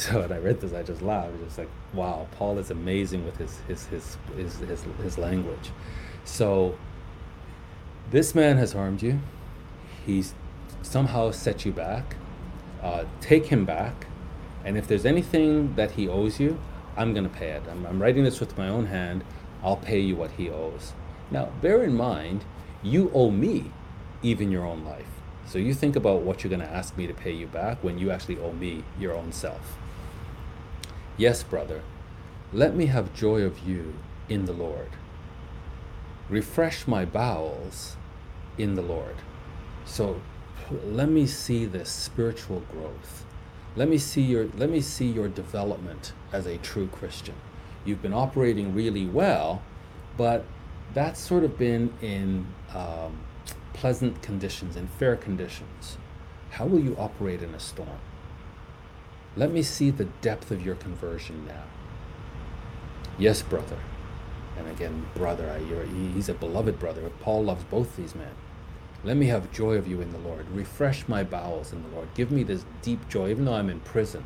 [0.10, 1.34] So when I read this, I just laughed.
[1.34, 5.72] It's just like, wow, Paul is amazing with his his his his his, his language.
[6.24, 6.78] So
[8.10, 9.20] this man has harmed you.
[10.06, 10.32] He's
[10.82, 12.16] somehow set you back
[12.82, 14.06] uh, take him back,
[14.64, 16.58] and if there's anything that he owes you,
[16.96, 17.62] I'm going to pay it.
[17.70, 19.24] I'm, I'm writing this with my own hand.
[19.62, 20.92] I'll pay you what he owes.
[21.30, 22.44] Now, bear in mind,
[22.82, 23.70] you owe me
[24.22, 25.06] even your own life.
[25.46, 27.98] So you think about what you're going to ask me to pay you back when
[27.98, 29.76] you actually owe me your own self.
[31.20, 31.82] Yes, brother,
[32.50, 33.92] let me have joy of you
[34.30, 34.88] in the Lord.
[36.30, 37.98] Refresh my bowels
[38.56, 39.16] in the Lord.
[39.84, 40.22] So
[40.82, 43.26] let me see this spiritual growth.
[43.76, 47.34] Let me see your let me see your development as a true Christian.
[47.84, 49.60] You've been operating really well,
[50.16, 50.46] but
[50.94, 53.20] that's sort of been in um,
[53.74, 55.98] pleasant conditions, in fair conditions.
[56.48, 58.00] How will you operate in a storm?
[59.36, 61.64] Let me see the depth of your conversion now.
[63.18, 63.78] Yes, brother.
[64.58, 65.58] And again, brother,
[66.14, 67.08] he's a beloved brother.
[67.20, 68.34] Paul loves both these men.
[69.04, 70.50] Let me have joy of you in the Lord.
[70.50, 72.08] Refresh my bowels in the Lord.
[72.14, 74.24] Give me this deep joy, even though I'm in prison.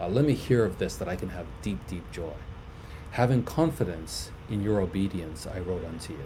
[0.00, 2.32] Uh, let me hear of this that I can have deep, deep joy.
[3.10, 6.24] Having confidence in your obedience, I wrote unto you.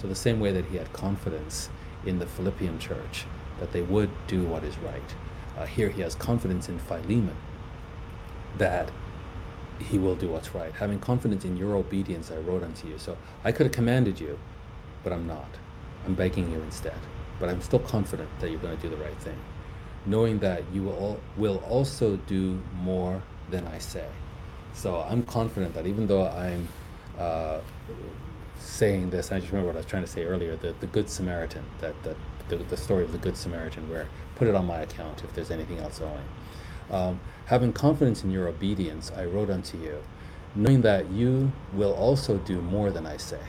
[0.00, 1.70] So, the same way that he had confidence
[2.04, 3.24] in the Philippian church,
[3.58, 5.14] that they would do what is right.
[5.56, 7.36] Uh, here he has confidence in Philemon,
[8.58, 8.90] that
[9.78, 10.72] he will do what's right.
[10.72, 12.98] Having confidence in your obedience, I wrote unto you.
[12.98, 14.38] So, I could have commanded you,
[15.02, 15.48] but I'm not.
[16.06, 16.98] I'm begging you instead
[17.38, 19.36] but I'm still confident that you're going to do the right thing,
[20.06, 24.06] knowing that you will, will also do more than I say.
[24.72, 26.68] So I'm confident that even though I'm
[27.18, 27.60] uh,
[28.58, 31.08] saying this, I just remember what I was trying to say earlier the, the Good
[31.08, 32.16] Samaritan, that, that
[32.48, 35.50] the, the story of the Good Samaritan, where put it on my account if there's
[35.50, 36.28] anything else owing.
[36.90, 40.02] Um, having confidence in your obedience, I wrote unto you,
[40.54, 43.40] knowing that you will also do more than I say.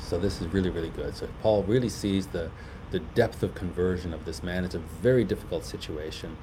[0.00, 1.14] So this is really, really good.
[1.14, 2.50] So Paul really sees the,
[2.90, 4.64] the depth of conversion of this man.
[4.64, 6.36] It's a very difficult situation.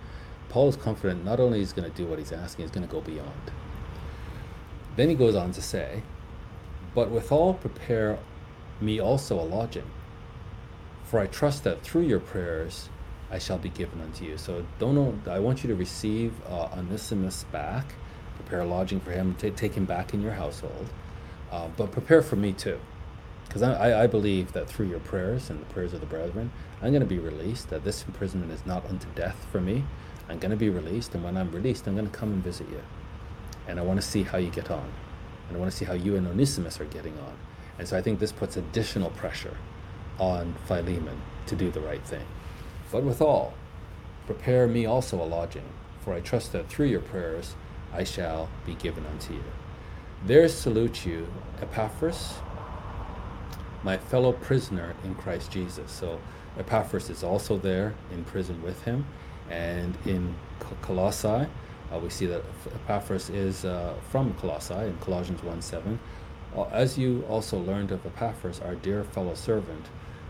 [0.49, 2.91] Paul is confident not only he's going to do what he's asking, he's going to
[2.91, 3.51] go beyond.
[4.95, 6.03] Then he goes on to say,
[6.93, 8.19] But withal prepare
[8.79, 9.89] me also a lodging,
[11.03, 12.89] for I trust that through your prayers
[13.31, 14.37] I shall be given unto you.
[14.37, 17.85] So don't know, I want you to receive uh, Onesimus back,
[18.35, 20.87] prepare a lodging for him, t- take him back in your household,
[21.51, 22.79] uh, but prepare for me too
[23.55, 26.51] because I, I believe that through your prayers and the prayers of the brethren,
[26.81, 29.85] I'm going to be released, that this imprisonment is not unto death for me.
[30.27, 32.67] I'm going to be released, and when I'm released, I'm going to come and visit
[32.69, 32.81] you.
[33.67, 34.91] And I want to see how you get on.
[35.47, 37.37] And I want to see how you and Onesimus are getting on.
[37.77, 39.55] And so I think this puts additional pressure
[40.19, 42.25] on Philemon to do the right thing.
[42.91, 43.53] But withal,
[44.25, 45.69] prepare me also a lodging,
[46.01, 47.55] for I trust that through your prayers
[47.93, 49.43] I shall be given unto you.
[50.25, 51.27] There salute you
[51.61, 52.35] Epaphras,
[53.83, 55.91] my fellow prisoner in Christ Jesus.
[55.91, 56.19] So
[56.57, 59.05] Epaphras is also there in prison with him.
[59.49, 60.35] And in
[60.81, 61.47] Colossae,
[61.93, 62.41] uh, we see that
[62.73, 65.99] Epaphras is uh, from Colossae in Colossians 1 7.
[66.55, 69.85] Uh, as you also learned of Epaphras, our dear fellow servant,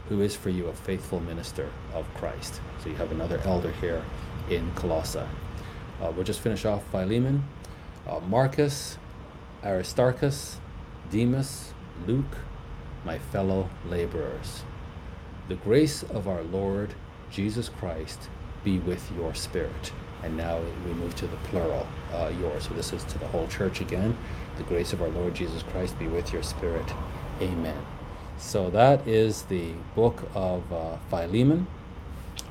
[0.10, 2.62] who is for you a faithful minister of Christ.
[2.84, 4.04] So you have another elder here
[4.50, 5.20] in Colossae.
[6.02, 7.44] Uh, we'll just finish off Philemon.
[8.08, 8.98] Uh, Marcus,
[9.64, 10.60] Aristarchus,
[11.10, 11.74] Demas,
[12.06, 12.38] Luke,
[13.04, 14.64] my fellow laborers.
[15.48, 16.94] The grace of our Lord
[17.32, 18.30] Jesus Christ
[18.64, 19.92] be with your spirit.
[20.24, 22.60] And now we move to the plural, uh, your.
[22.60, 24.18] So this is to the whole church again.
[24.58, 26.92] The grace of our Lord Jesus Christ be with your spirit.
[27.42, 27.95] Amen.
[28.38, 31.68] So that is the book of uh, Philemon.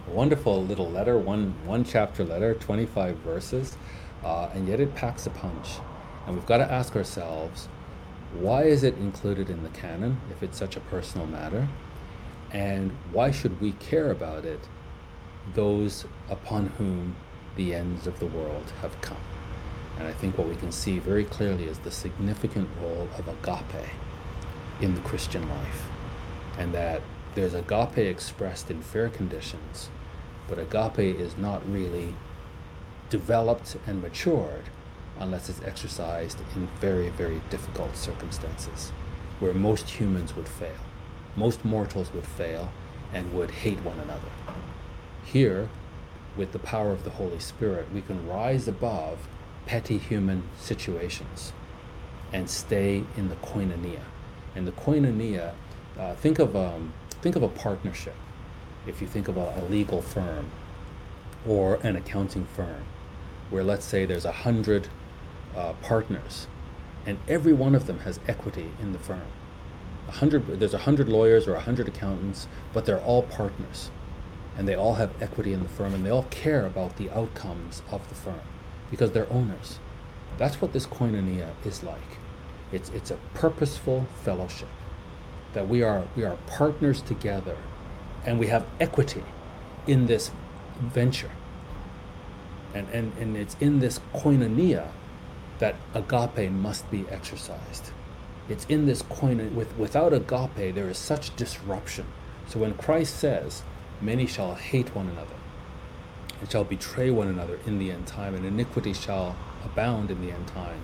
[0.08, 3.76] A wonderful little letter, one, one chapter letter, 25 verses,
[4.24, 5.68] uh, and yet it packs a punch.
[6.26, 7.68] And we've got to ask ourselves
[8.32, 11.68] why is it included in the canon if it's such a personal matter?
[12.50, 14.60] And why should we care about it,
[15.54, 17.14] those upon whom
[17.56, 19.20] the ends of the world have come?
[19.98, 23.88] And I think what we can see very clearly is the significant role of agape
[24.80, 25.82] in the Christian life.
[26.58, 27.02] And that
[27.34, 29.88] there's agape expressed in fair conditions,
[30.48, 32.14] but agape is not really
[33.10, 34.64] developed and matured
[35.18, 38.92] unless it's exercised in very, very difficult circumstances
[39.40, 40.80] where most humans would fail.
[41.36, 42.72] Most mortals would fail
[43.12, 44.30] and would hate one another.
[45.24, 45.68] Here,
[46.36, 49.28] with the power of the Holy Spirit, we can rise above
[49.66, 51.52] petty human situations
[52.32, 54.02] and stay in the koinonia.
[54.54, 55.54] And the koinonia,
[55.98, 56.92] uh, think of um,
[57.22, 58.14] think of a partnership.
[58.86, 60.50] If you think of a, a legal firm
[61.46, 62.84] or an accounting firm,
[63.50, 64.88] where let's say there's a hundred
[65.56, 66.46] uh, partners,
[67.06, 69.22] and every one of them has equity in the firm.
[70.08, 73.90] A hundred, there's a hundred lawyers or a hundred accountants, but they're all partners,
[74.56, 77.82] and they all have equity in the firm, and they all care about the outcomes
[77.90, 78.40] of the firm
[78.90, 79.78] because they're owners.
[80.36, 82.18] That's what this koinonia is like.
[82.74, 84.68] It's, it's a purposeful fellowship
[85.52, 87.56] that we are, we are partners together
[88.26, 89.22] and we have equity
[89.86, 90.32] in this
[90.80, 91.30] venture.
[92.74, 94.88] And, and, and it's in this koinonia
[95.60, 97.92] that agape must be exercised.
[98.48, 99.52] It's in this koinonia.
[99.52, 102.06] With, without agape, there is such disruption.
[102.48, 103.62] So when Christ says,
[104.00, 105.36] many shall hate one another,
[106.40, 110.32] and shall betray one another in the end time, and iniquity shall abound in the
[110.32, 110.80] end time.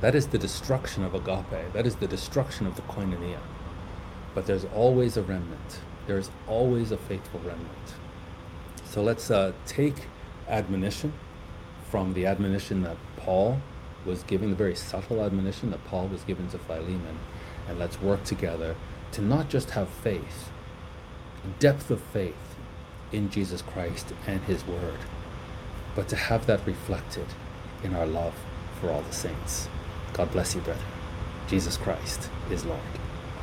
[0.00, 1.72] That is the destruction of agape.
[1.72, 3.40] That is the destruction of the koinonia.
[4.34, 5.80] But there's always a remnant.
[6.06, 7.94] There is always a faithful remnant.
[8.84, 9.94] So let's uh, take
[10.48, 11.12] admonition
[11.90, 13.60] from the admonition that Paul
[14.06, 17.18] was giving, the very subtle admonition that Paul was giving to Philemon,
[17.68, 18.76] and let's work together
[19.12, 20.50] to not just have faith,
[21.58, 22.56] depth of faith
[23.12, 24.98] in Jesus Christ and His Word,
[25.94, 27.26] but to have that reflected
[27.82, 28.34] in our love
[28.80, 29.68] for all the saints.
[30.20, 30.84] God bless you, brother.
[31.48, 32.99] Jesus Christ is Lord.